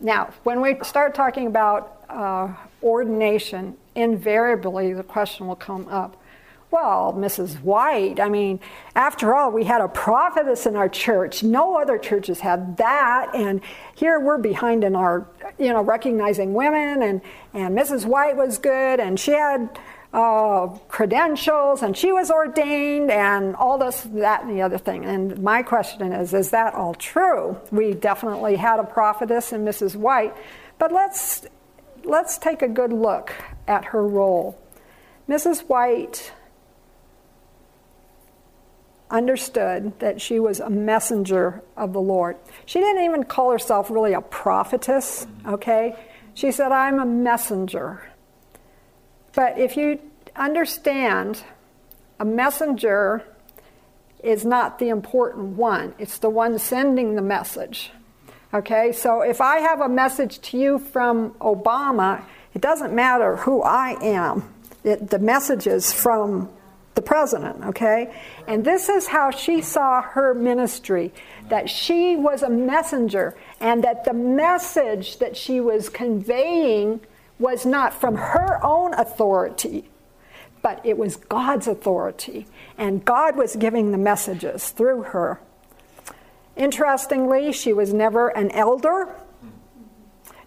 [0.01, 6.22] Now, when we start talking about uh, ordination, invariably the question will come up
[6.73, 7.61] well, Mrs.
[7.63, 8.59] White, I mean,
[8.97, 11.43] after all, we had a prophetess in our church.
[11.43, 13.31] No other churches had that.
[13.35, 13.61] And
[13.95, 17.03] here we're behind in our, you know, recognizing women.
[17.03, 17.21] And,
[17.53, 18.07] and Mrs.
[18.07, 18.99] White was good.
[18.99, 19.79] And she had
[20.13, 25.05] uh, credentials and she was ordained and all this, that, and the other thing.
[25.05, 27.59] And my question is is that all true?
[27.71, 29.97] We definitely had a prophetess in Mrs.
[29.97, 30.35] White,
[30.79, 31.47] but let's,
[32.05, 33.33] let's take a good look
[33.67, 34.59] at her role.
[35.29, 35.61] Mrs.
[35.69, 36.33] White
[39.13, 42.37] understood that she was a messenger of the Lord.
[42.65, 45.95] She didn't even call herself really a prophetess, okay?
[46.35, 48.11] She said, I'm a messenger.
[49.35, 50.01] But if you
[50.35, 51.45] understand,
[52.19, 53.23] a messenger
[54.25, 57.91] is not the important one, it's the one sending the message.
[58.55, 62.23] Okay, so if I have a message to you from Obama,
[62.55, 64.53] it doesn't matter who I am.
[64.85, 66.51] It, the message is from
[66.95, 68.15] the president, okay?
[68.47, 71.13] And this is how she saw her ministry
[71.49, 77.01] that she was a messenger, and that the message that she was conveying
[77.39, 79.91] was not from her own authority,
[80.63, 82.47] but it was God's authority.
[82.79, 85.41] And God was giving the messages through her.
[86.57, 89.09] Interestingly, she was never an elder.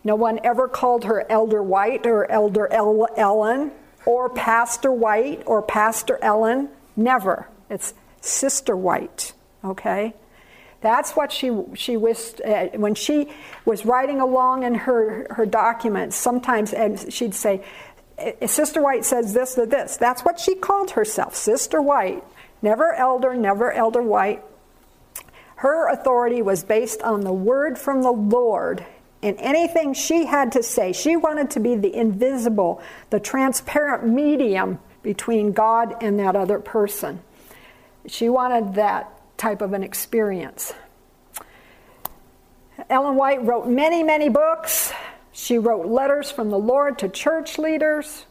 [0.04, 3.72] No one ever called her Elder White or Elder Ellen
[4.06, 6.70] or Pastor White or Pastor Ellen.
[6.95, 7.47] Never.
[7.70, 9.34] It's Sister White,
[9.64, 10.14] okay?
[10.82, 13.30] That's what she, she wished, uh, when she
[13.66, 17.64] was writing along in her, her documents, sometimes and she'd say,
[18.20, 19.97] uh, Sister White says this or this.
[19.97, 22.24] That's what she called herself, Sister White.
[22.62, 24.43] Never elder, never elder White.
[25.58, 28.86] Her authority was based on the word from the Lord
[29.26, 30.93] and anything she had to say.
[30.93, 37.21] She wanted to be the invisible, the transparent medium between God and that other person.
[38.05, 40.73] She wanted that type of an experience.
[42.88, 44.93] Ellen White wrote many, many books.
[45.32, 48.28] She wrote letters from the Lord to church leaders.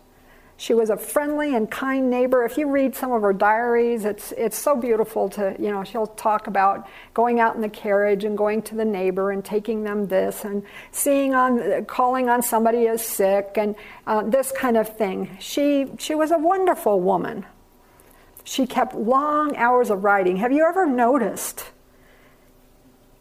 [0.56, 2.44] She was a friendly and kind neighbor.
[2.44, 6.06] If you read some of her diaries, it's, it's so beautiful to, you know, she'll
[6.06, 10.06] talk about going out in the carriage and going to the neighbor and taking them
[10.06, 13.74] this and seeing on, calling on somebody as sick and
[14.06, 15.36] uh, this kind of thing.
[15.40, 17.44] She, she was a wonderful woman.
[18.44, 20.36] She kept long hours of writing.
[20.36, 21.64] Have you ever noticed?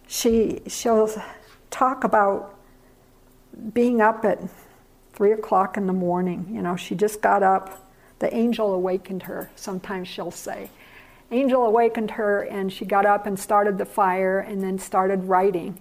[0.05, 1.09] She, she'll
[1.71, 2.59] talk about
[3.73, 4.39] being up at
[5.13, 6.47] three o'clock in the morning.
[6.51, 7.91] You know, she just got up.
[8.19, 10.69] The angel awakened her, sometimes she'll say.
[11.31, 15.79] Angel awakened her, and she got up and started the fire and then started writing.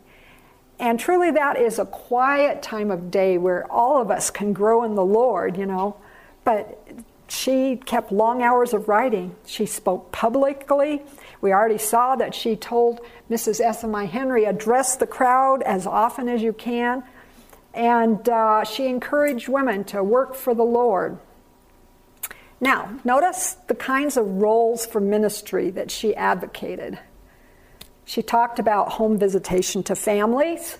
[0.79, 4.83] And truly, that is a quiet time of day where all of us can grow
[4.83, 5.97] in the Lord, you know.
[6.45, 6.83] But
[7.29, 9.37] she kept long hours of writing.
[9.47, 11.03] She spoke publicly.
[11.41, 13.61] We already saw that she told Mrs.
[13.61, 14.07] S.M.I.
[14.07, 17.05] Henry, address the crowd as often as you can.
[17.75, 21.19] And uh, she encouraged women to work for the Lord.
[22.61, 26.99] Now, notice the kinds of roles for ministry that she advocated.
[28.05, 30.79] She talked about home visitation to families.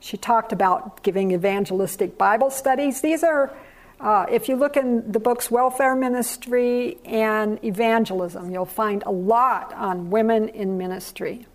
[0.00, 3.00] She talked about giving evangelistic Bible studies.
[3.00, 3.54] These are,
[4.00, 9.74] uh, if you look in the books Welfare Ministry and Evangelism, you'll find a lot
[9.74, 11.46] on women in ministry.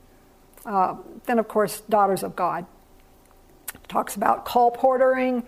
[0.66, 2.66] Uh, then, of course, Daughters of God
[3.88, 5.44] talks about colporteuring.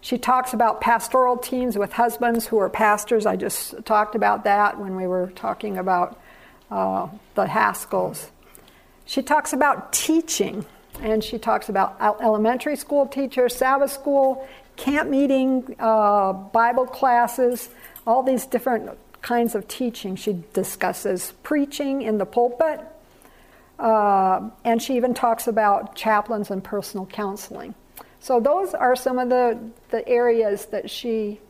[0.00, 3.24] She talks about pastoral teams with husbands who are pastors.
[3.24, 6.20] I just talked about that when we were talking about
[6.70, 8.30] uh, the Haskells.
[9.04, 10.64] She talks about teaching,
[11.00, 17.68] and she talks about elementary school teachers, Sabbath school, camp meeting, uh, Bible classes,
[18.06, 18.90] all these different
[19.20, 20.16] kinds of teaching.
[20.16, 22.80] She discusses preaching in the pulpit,
[23.78, 27.74] uh, and she even talks about chaplains and personal counseling.
[28.22, 29.58] So those are some of the,
[29.90, 31.40] the areas that she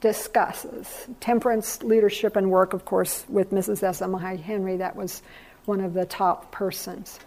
[0.00, 1.08] discusses.
[1.18, 3.82] Temperance, leadership, and work, of course, with Mrs.
[3.82, 4.36] S.M.I.
[4.36, 5.22] Henry, that was
[5.64, 7.18] one of the top persons.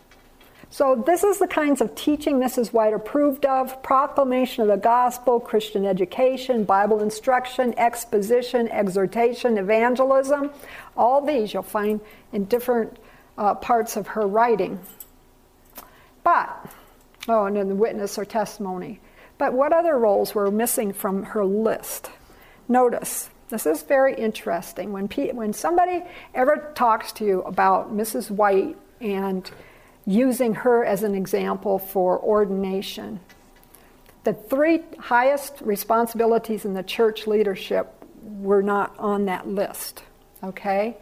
[0.70, 2.72] So, this is the kinds of teaching Mrs.
[2.72, 10.50] White approved of proclamation of the gospel, Christian education, Bible instruction, exposition, exhortation, evangelism.
[10.96, 12.00] All these you'll find
[12.32, 12.98] in different
[13.38, 14.80] uh, parts of her writing.
[16.24, 16.72] But
[17.28, 19.00] Oh, and then the witness or testimony.
[19.38, 22.10] But what other roles were missing from her list?
[22.68, 24.92] Notice, this is very interesting.
[24.92, 26.04] When, when somebody
[26.34, 28.32] ever talks to you about Mrs.
[28.32, 29.50] White and
[30.06, 33.20] using her as an example for ordination,
[34.24, 40.04] the three highest responsibilities in the church leadership were not on that list.
[40.44, 40.98] Okay?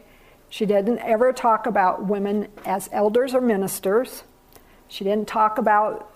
[0.50, 4.24] She didn't ever talk about women as elders or ministers.
[4.88, 6.11] She didn't talk about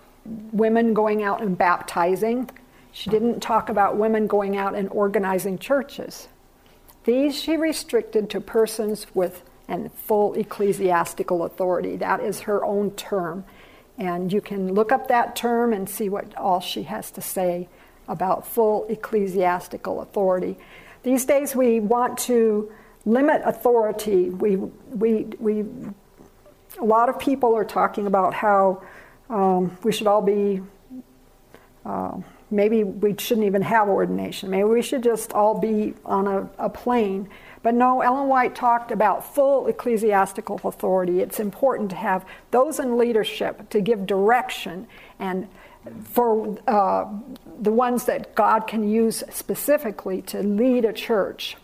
[0.52, 2.50] women going out and baptizing.
[2.92, 6.28] She didn't talk about women going out and organizing churches.
[7.04, 11.96] These she restricted to persons with and full ecclesiastical authority.
[11.96, 13.44] That is her own term.
[13.98, 17.68] And you can look up that term and see what all she has to say
[18.08, 20.56] about full ecclesiastical authority.
[21.02, 22.70] These days we want to
[23.04, 24.30] limit authority.
[24.30, 25.64] We, we, we,
[26.78, 28.82] a lot of people are talking about how
[29.28, 30.62] um, we should all be,
[31.84, 32.18] uh,
[32.50, 34.50] maybe we shouldn't even have ordination.
[34.50, 37.28] Maybe we should just all be on a, a plane.
[37.62, 41.20] But no, Ellen White talked about full ecclesiastical authority.
[41.20, 44.86] It's important to have those in leadership to give direction
[45.18, 45.48] and
[46.04, 47.06] for uh,
[47.60, 51.56] the ones that God can use specifically to lead a church.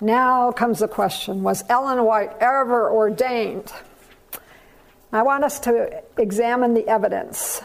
[0.00, 3.72] Now comes the question Was Ellen White ever ordained?
[5.14, 7.62] I want us to examine the evidence.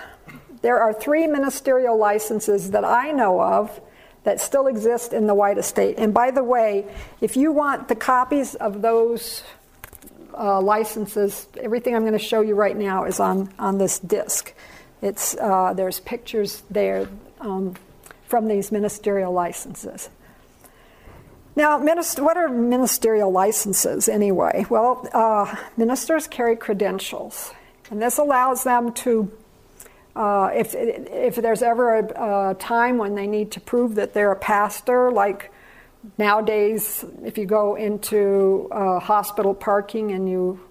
[0.62, 3.82] There are three ministerial licenses that I know of
[4.24, 5.96] that still exist in the White Estate.
[5.98, 6.86] And by the way,
[7.22, 9.42] if you want the copies of those
[10.38, 14.54] uh, licenses, everything I'm going to show you right now is on, on this disc.
[15.02, 17.10] It's, uh, there's pictures there
[17.42, 17.74] um,
[18.28, 20.12] from these ministerial licenses.
[21.60, 24.66] Now, minister, what are ministerial licenses anyway?
[24.70, 27.52] Well, uh, ministers carry credentials,
[27.92, 29.30] and this allows them to,
[30.16, 34.32] uh, if, if there's ever a, a, time when they need to prove that they're
[34.32, 35.52] a pastor, like
[36.18, 40.62] nowadays, if you go into hospital parking and you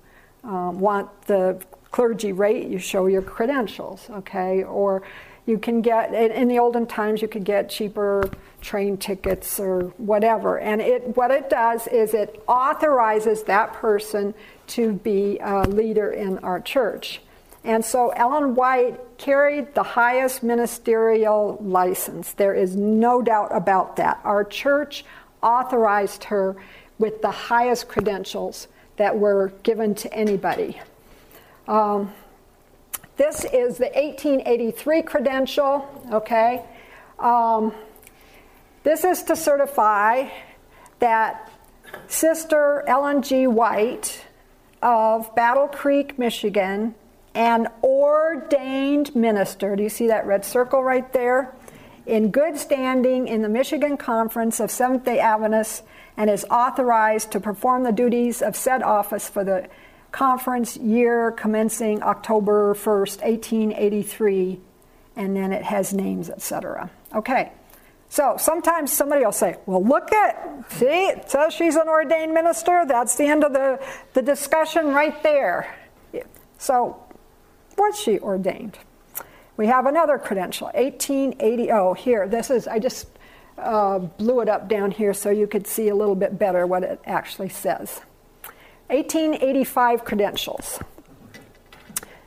[0.43, 4.65] um, want the clergy rate, you show your credentials, okay?
[4.65, 5.03] Or
[5.45, 8.31] you can get, in the olden times, you could get cheaper
[8.61, 10.59] train tickets or whatever.
[10.59, 14.35] And it, what it does is it authorizes that person
[14.69, 17.21] to be a leader in our church.
[17.65, 22.33] And so Ellen White carried the highest ministerial license.
[22.33, 24.21] There is no doubt about that.
[24.25, 25.05] Our church
[25.43, 26.57] authorized her
[26.99, 30.81] with the highest credentials that were given to anybody.
[31.67, 32.13] Um,
[33.17, 36.65] this is the 1883 credential, okay?
[37.19, 37.73] Um,
[38.83, 40.29] this is to certify
[40.99, 41.51] that
[42.07, 43.47] Sister Ellen G.
[43.47, 44.25] White
[44.83, 46.95] of Battle Creek, Michigan,
[47.35, 49.77] an ordained minister.
[49.77, 51.55] Do you see that red circle right there?
[52.07, 55.83] In good standing in the Michigan Conference of Seventh day Adventists
[56.17, 59.69] and is authorized to perform the duties of said office for the
[60.11, 64.61] conference year commencing October 1st, 1883,
[65.17, 66.91] and then it has names, etc.
[67.15, 67.53] Okay.
[68.09, 72.85] So sometimes somebody will say, well, look at, see, it says she's an ordained minister.
[72.87, 73.85] That's the end of the,
[74.15, 75.75] the discussion right there.
[76.57, 77.03] So,
[77.77, 78.79] was she ordained?
[79.57, 81.71] We have another credential, 1880.
[81.71, 83.09] Oh, here, this is, I just
[83.59, 86.83] uh, blew it up down here so you could see a little bit better what
[86.83, 88.01] it actually says.
[88.89, 90.81] 1885 credentials.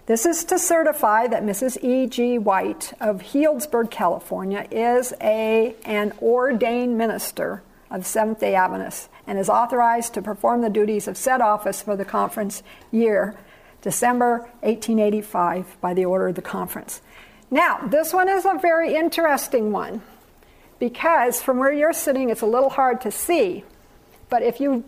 [0.07, 1.77] This is to certify that Mrs.
[1.83, 2.39] E.G.
[2.39, 9.47] White of Healdsburg, California, is a, an ordained minister of Seventh day Adventists and is
[9.47, 13.37] authorized to perform the duties of said office for the conference year,
[13.83, 17.01] December 1885, by the order of the conference.
[17.51, 20.01] Now, this one is a very interesting one
[20.79, 23.63] because from where you're sitting, it's a little hard to see.
[24.29, 24.83] But if you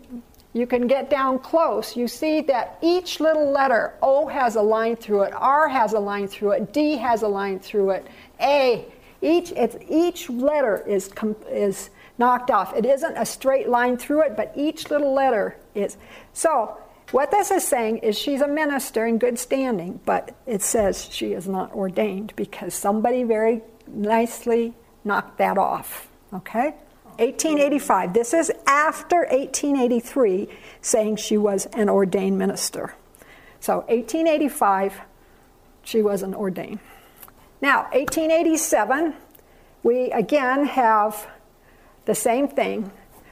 [0.54, 4.96] you can get down close, you see that each little letter, O has a line
[4.96, 8.06] through it, R has a line through it, D has a line through it,
[8.40, 8.86] A,
[9.20, 9.52] each,
[9.88, 11.10] each letter is,
[11.50, 12.74] is knocked off.
[12.76, 15.96] It isn't a straight line through it, but each little letter is.
[16.32, 16.78] So,
[17.10, 21.32] what this is saying is she's a minister in good standing, but it says she
[21.32, 24.74] is not ordained because somebody very nicely
[25.04, 26.08] knocked that off.
[26.32, 26.74] Okay?
[27.18, 28.12] 1885.
[28.12, 30.48] This is after 1883,
[30.80, 32.94] saying she was an ordained minister.
[33.60, 35.00] So 1885,
[35.82, 36.80] she was an ordained.
[37.60, 39.14] Now, 1887,
[39.82, 41.26] we again have
[42.04, 42.90] the same thing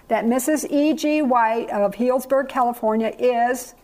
[0.09, 0.71] that Mrs.
[0.71, 1.23] E.G.
[1.23, 3.75] White of Healdsburg, California, is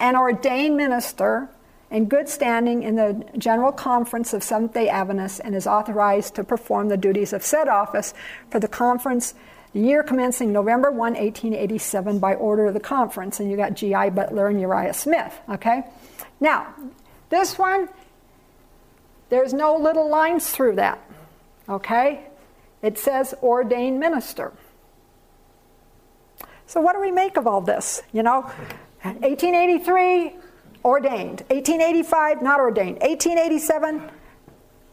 [0.00, 1.48] an ordained minister
[1.90, 6.44] in good standing in the General Conference of Seventh day Adventists and is authorized to
[6.44, 8.14] perform the duties of said office
[8.50, 9.34] for the conference
[9.74, 13.40] year commencing November 1, 1887, by order of the conference.
[13.40, 14.10] And you got G.I.
[14.10, 15.84] Butler and Uriah Smith, okay?
[16.40, 16.74] Now,
[17.28, 17.88] this one,
[19.28, 21.02] there's no little lines through that,
[21.68, 22.28] okay?
[22.82, 24.52] It says ordained minister.
[26.66, 28.02] So, what do we make of all this?
[28.12, 28.42] You know,
[29.02, 30.36] 1883,
[30.84, 31.40] ordained.
[31.48, 32.98] 1885, not ordained.
[33.00, 34.10] 1887,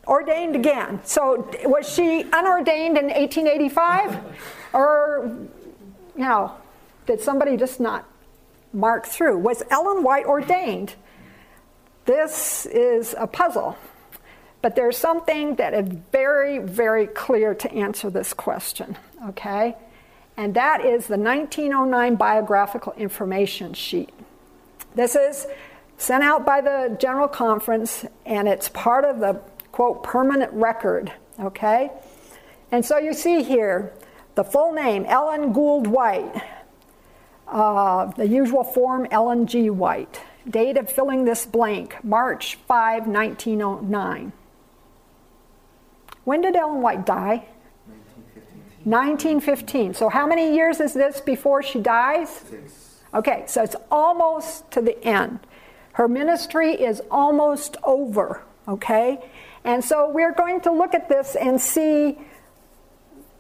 [0.08, 1.00] ordained again.
[1.04, 4.20] So was she unordained in 1885?
[4.74, 5.30] Or,
[6.16, 6.56] you know,
[7.06, 8.06] did somebody just not
[8.72, 9.38] mark through?
[9.40, 10.96] Was Ellen White ordained?
[12.06, 13.76] This is a puzzle.
[14.62, 19.76] But there's something that is very, very clear to answer this question, okay?
[20.38, 24.14] And that is the 1909 biographical information sheet.
[24.96, 25.48] This is
[26.02, 29.34] sent out by the General Conference, and it's part of the
[29.72, 31.92] quote permanent record, okay?
[32.72, 33.94] And so you see here
[34.34, 36.34] the full name Ellen Gould White,
[37.48, 39.70] uh, the usual form Ellen G.
[39.70, 40.22] White.
[40.50, 44.32] Date of filling this blank March 5, 1909.
[46.24, 47.46] When did Ellen White die?
[48.86, 48.92] 1915.
[48.92, 49.94] 1915.
[49.94, 52.30] So, how many years is this before she dies?
[52.30, 53.04] Six.
[53.14, 55.42] Okay, so it's almost to the end.
[55.94, 59.20] Her ministry is almost over, okay?
[59.64, 62.18] And so we're going to look at this and see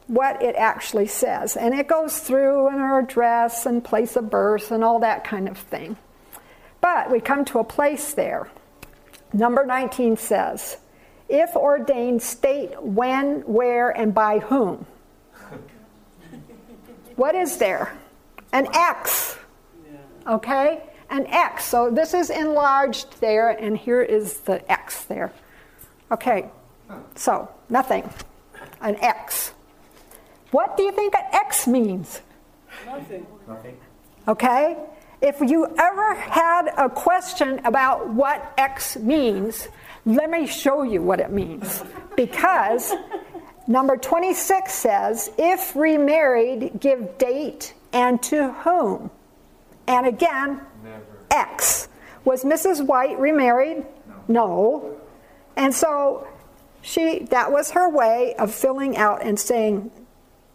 [0.07, 1.55] what it actually says.
[1.55, 5.47] And it goes through in her address and place of birth and all that kind
[5.47, 5.97] of thing.
[6.81, 8.49] But we come to a place there.
[9.33, 10.77] Number 19 says,
[11.29, 14.85] if ordained, state when, where, and by whom.
[17.15, 17.97] what is there?
[18.51, 19.37] An X.
[20.27, 20.83] Okay?
[21.11, 21.65] An X.
[21.65, 25.33] So this is enlarged there, and here is the X there.
[26.09, 26.49] Okay,
[27.15, 28.09] so nothing.
[28.79, 29.51] An X.
[30.51, 32.21] What do you think an X means?
[32.85, 33.27] Nothing.
[33.47, 33.77] Nothing.
[34.27, 34.77] Okay?
[35.21, 39.67] If you ever had a question about what X means,
[40.05, 41.83] let me show you what it means.
[42.15, 42.93] Because
[43.67, 49.11] number 26 says, if remarried, give date and to whom?
[49.87, 50.70] And again, Never.
[51.31, 51.87] X.
[52.25, 52.85] Was Mrs.
[52.85, 53.85] White remarried?
[54.07, 54.23] No.
[54.27, 54.97] No.
[55.55, 56.27] And so
[56.81, 59.91] she that was her way of filling out and saying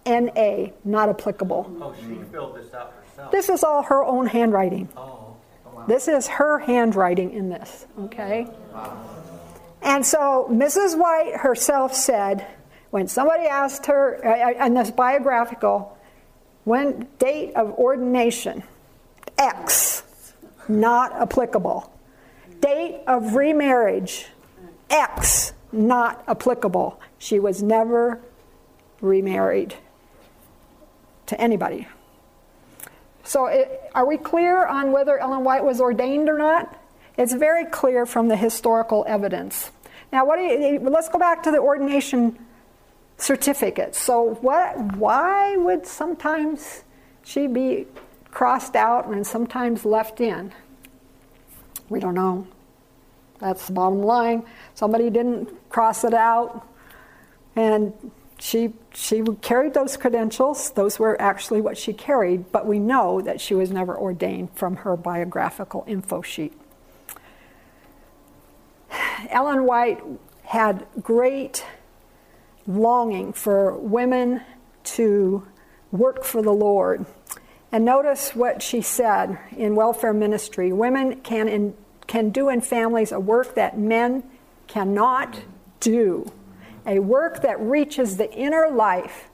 [0.07, 1.77] NA, not applicable.
[1.81, 3.33] Oh, she filled this out herself.
[3.33, 4.89] This is all her own handwriting.
[4.97, 5.85] Oh, okay.
[5.89, 8.47] This is her handwriting in this, okay?
[8.73, 8.99] Wow.
[9.83, 10.97] And so Mrs.
[10.97, 12.47] White herself said,
[12.91, 15.99] when somebody asked her, uh, in this biographical,
[16.65, 18.63] when date of ordination,
[19.39, 20.03] X,
[20.69, 21.93] not applicable.
[22.61, 24.27] Date of remarriage,
[24.91, 27.01] X, not applicable.
[27.19, 28.21] She was never
[29.01, 29.75] remarried
[31.27, 31.87] to anybody.
[33.25, 36.81] So, it, are we clear on whether Ellen White was ordained or not?
[37.19, 39.71] It's very clear from the historical evidence.
[40.13, 42.39] Now, what do you, eh, let's go back to the ordination
[43.19, 43.95] certificate.
[43.95, 44.97] So, what?
[44.97, 46.85] Why would sometimes
[47.25, 47.87] she be
[48.37, 50.53] crossed out and sometimes left in?
[51.89, 52.47] We don't know.
[53.39, 54.45] That's the bottom line.
[54.75, 56.69] Somebody didn't cross it out,
[57.55, 57.95] and
[58.39, 60.69] she she carried those credentials.
[60.73, 64.77] Those were actually what she carried, but we know that she was never ordained from
[64.77, 66.53] her biographical info sheet.
[69.31, 70.03] Ellen White
[70.43, 71.65] had great
[72.67, 74.43] longing for women
[74.85, 75.47] to
[75.91, 77.07] work for the Lord.
[77.73, 81.75] And notice what she said in welfare ministry women can, in,
[82.07, 84.23] can do in families a work that men
[84.67, 85.41] cannot
[85.81, 86.33] do,
[86.87, 89.29] a work that reaches the inner life.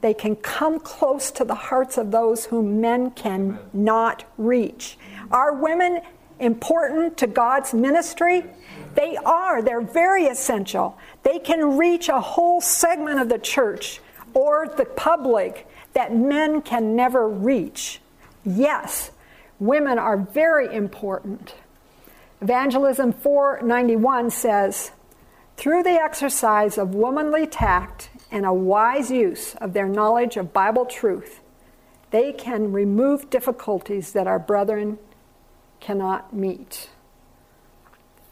[0.00, 4.98] They can come close to the hearts of those whom men cannot reach.
[5.30, 6.00] Are women
[6.40, 8.44] important to God's ministry?
[8.94, 9.62] They are.
[9.62, 10.98] They're very essential.
[11.22, 14.00] They can reach a whole segment of the church
[14.34, 18.00] or the public that men can never reach.
[18.44, 19.10] Yes,
[19.58, 21.54] women are very important.
[22.40, 24.90] Evangelism 491 says,
[25.56, 30.86] through the exercise of womanly tact and a wise use of their knowledge of Bible
[30.86, 31.40] truth,
[32.10, 34.98] they can remove difficulties that our brethren
[35.80, 36.90] cannot meet.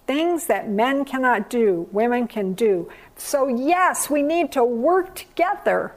[0.07, 2.91] Things that men cannot do, women can do.
[3.17, 5.95] So, yes, we need to work together.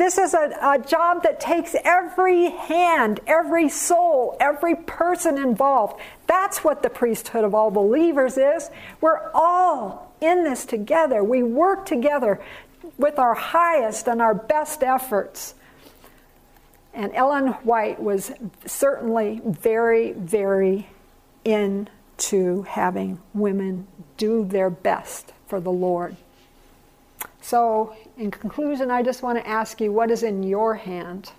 [0.00, 6.00] This is a, a job that takes every hand, every soul, every person involved.
[6.26, 8.70] That's what the priesthood of all believers is.
[9.02, 11.22] We're all in this together.
[11.22, 12.40] We work together
[12.96, 15.54] with our highest and our best efforts.
[16.94, 18.32] And Ellen White was
[18.64, 20.88] certainly very, very
[21.44, 23.86] into having women
[24.16, 26.16] do their best for the Lord.
[27.40, 31.32] So, in conclusion, I just want to ask you what is in your hand?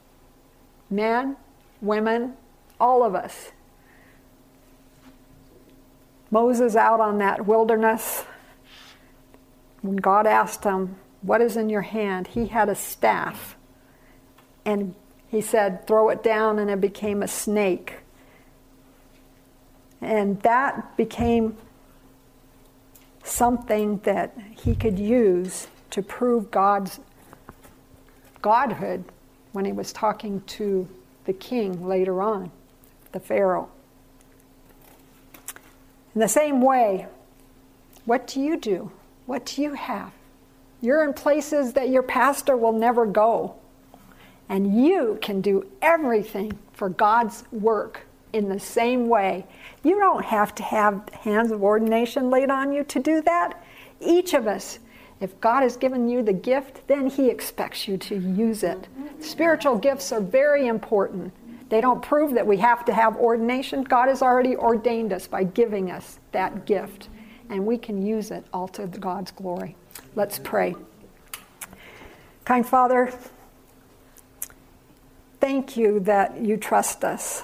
[0.90, 1.38] Men,
[1.82, 2.34] women,
[2.80, 3.52] all of us.
[6.32, 8.24] Moses out on that wilderness,
[9.82, 12.28] when God asked him, What is in your hand?
[12.28, 13.56] He had a staff.
[14.66, 14.96] And
[15.28, 17.98] he said, Throw it down, and it became a snake.
[20.00, 21.58] And that became
[23.24, 27.00] something that he could use to prove God's
[28.42, 29.04] godhood
[29.52, 30.88] when he was talking to
[31.26, 32.52] the king later on,
[33.12, 33.70] the Pharaoh.
[36.16, 37.08] In the same way,
[38.06, 38.92] what do you do?
[39.26, 40.12] What do you have?
[40.82, 43.56] You're in places that your pastor will never go.
[44.50, 49.46] And you can do everything for God's work in the same way.
[49.84, 53.64] You don't have to have hands of ordination laid on you to do that.
[54.00, 54.80] Each of us,
[55.22, 58.88] if God has given you the gift, then He expects you to use it.
[59.20, 61.32] Spiritual gifts are very important.
[61.70, 63.84] They don't prove that we have to have ordination.
[63.84, 67.08] God has already ordained us by giving us that gift,
[67.50, 69.78] and we can use it all to God's glory.
[70.16, 70.76] Let's pray.
[72.44, 73.14] Kind Father,
[75.40, 77.44] thank you that you trust us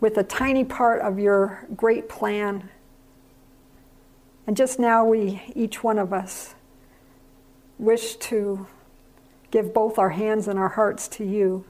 [0.00, 2.70] with a tiny part of your great plan.
[4.50, 6.56] And just now, we, each one of us,
[7.78, 8.66] wish to
[9.52, 11.64] give both our hands and our hearts to you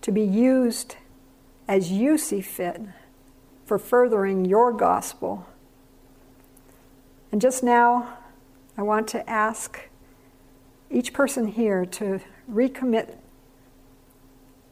[0.00, 0.96] to be used
[1.68, 2.80] as you see fit
[3.66, 5.46] for furthering your gospel.
[7.32, 8.16] And just now,
[8.78, 9.78] I want to ask
[10.90, 13.14] each person here to recommit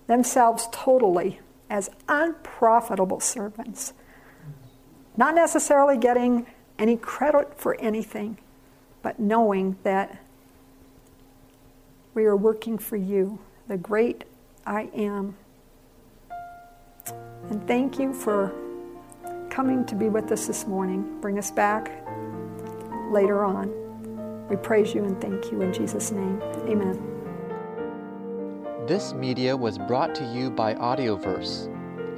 [0.07, 3.93] themselves totally as unprofitable servants,
[5.19, 6.47] not necessarily getting
[6.79, 8.39] any credit for anything,
[9.03, 10.19] but knowing that
[12.15, 14.25] we are working for you, the great
[14.67, 15.37] I am.
[17.51, 18.53] And thank you for
[19.51, 21.21] coming to be with us this morning.
[21.21, 21.91] Bring us back
[23.11, 23.73] later on.
[24.49, 26.41] We praise you and thank you in Jesus' name.
[26.69, 27.11] Amen.
[28.87, 31.69] This media was brought to you by Audioverse,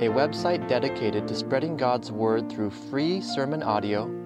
[0.01, 4.26] a website dedicated to spreading God's Word through free sermon audio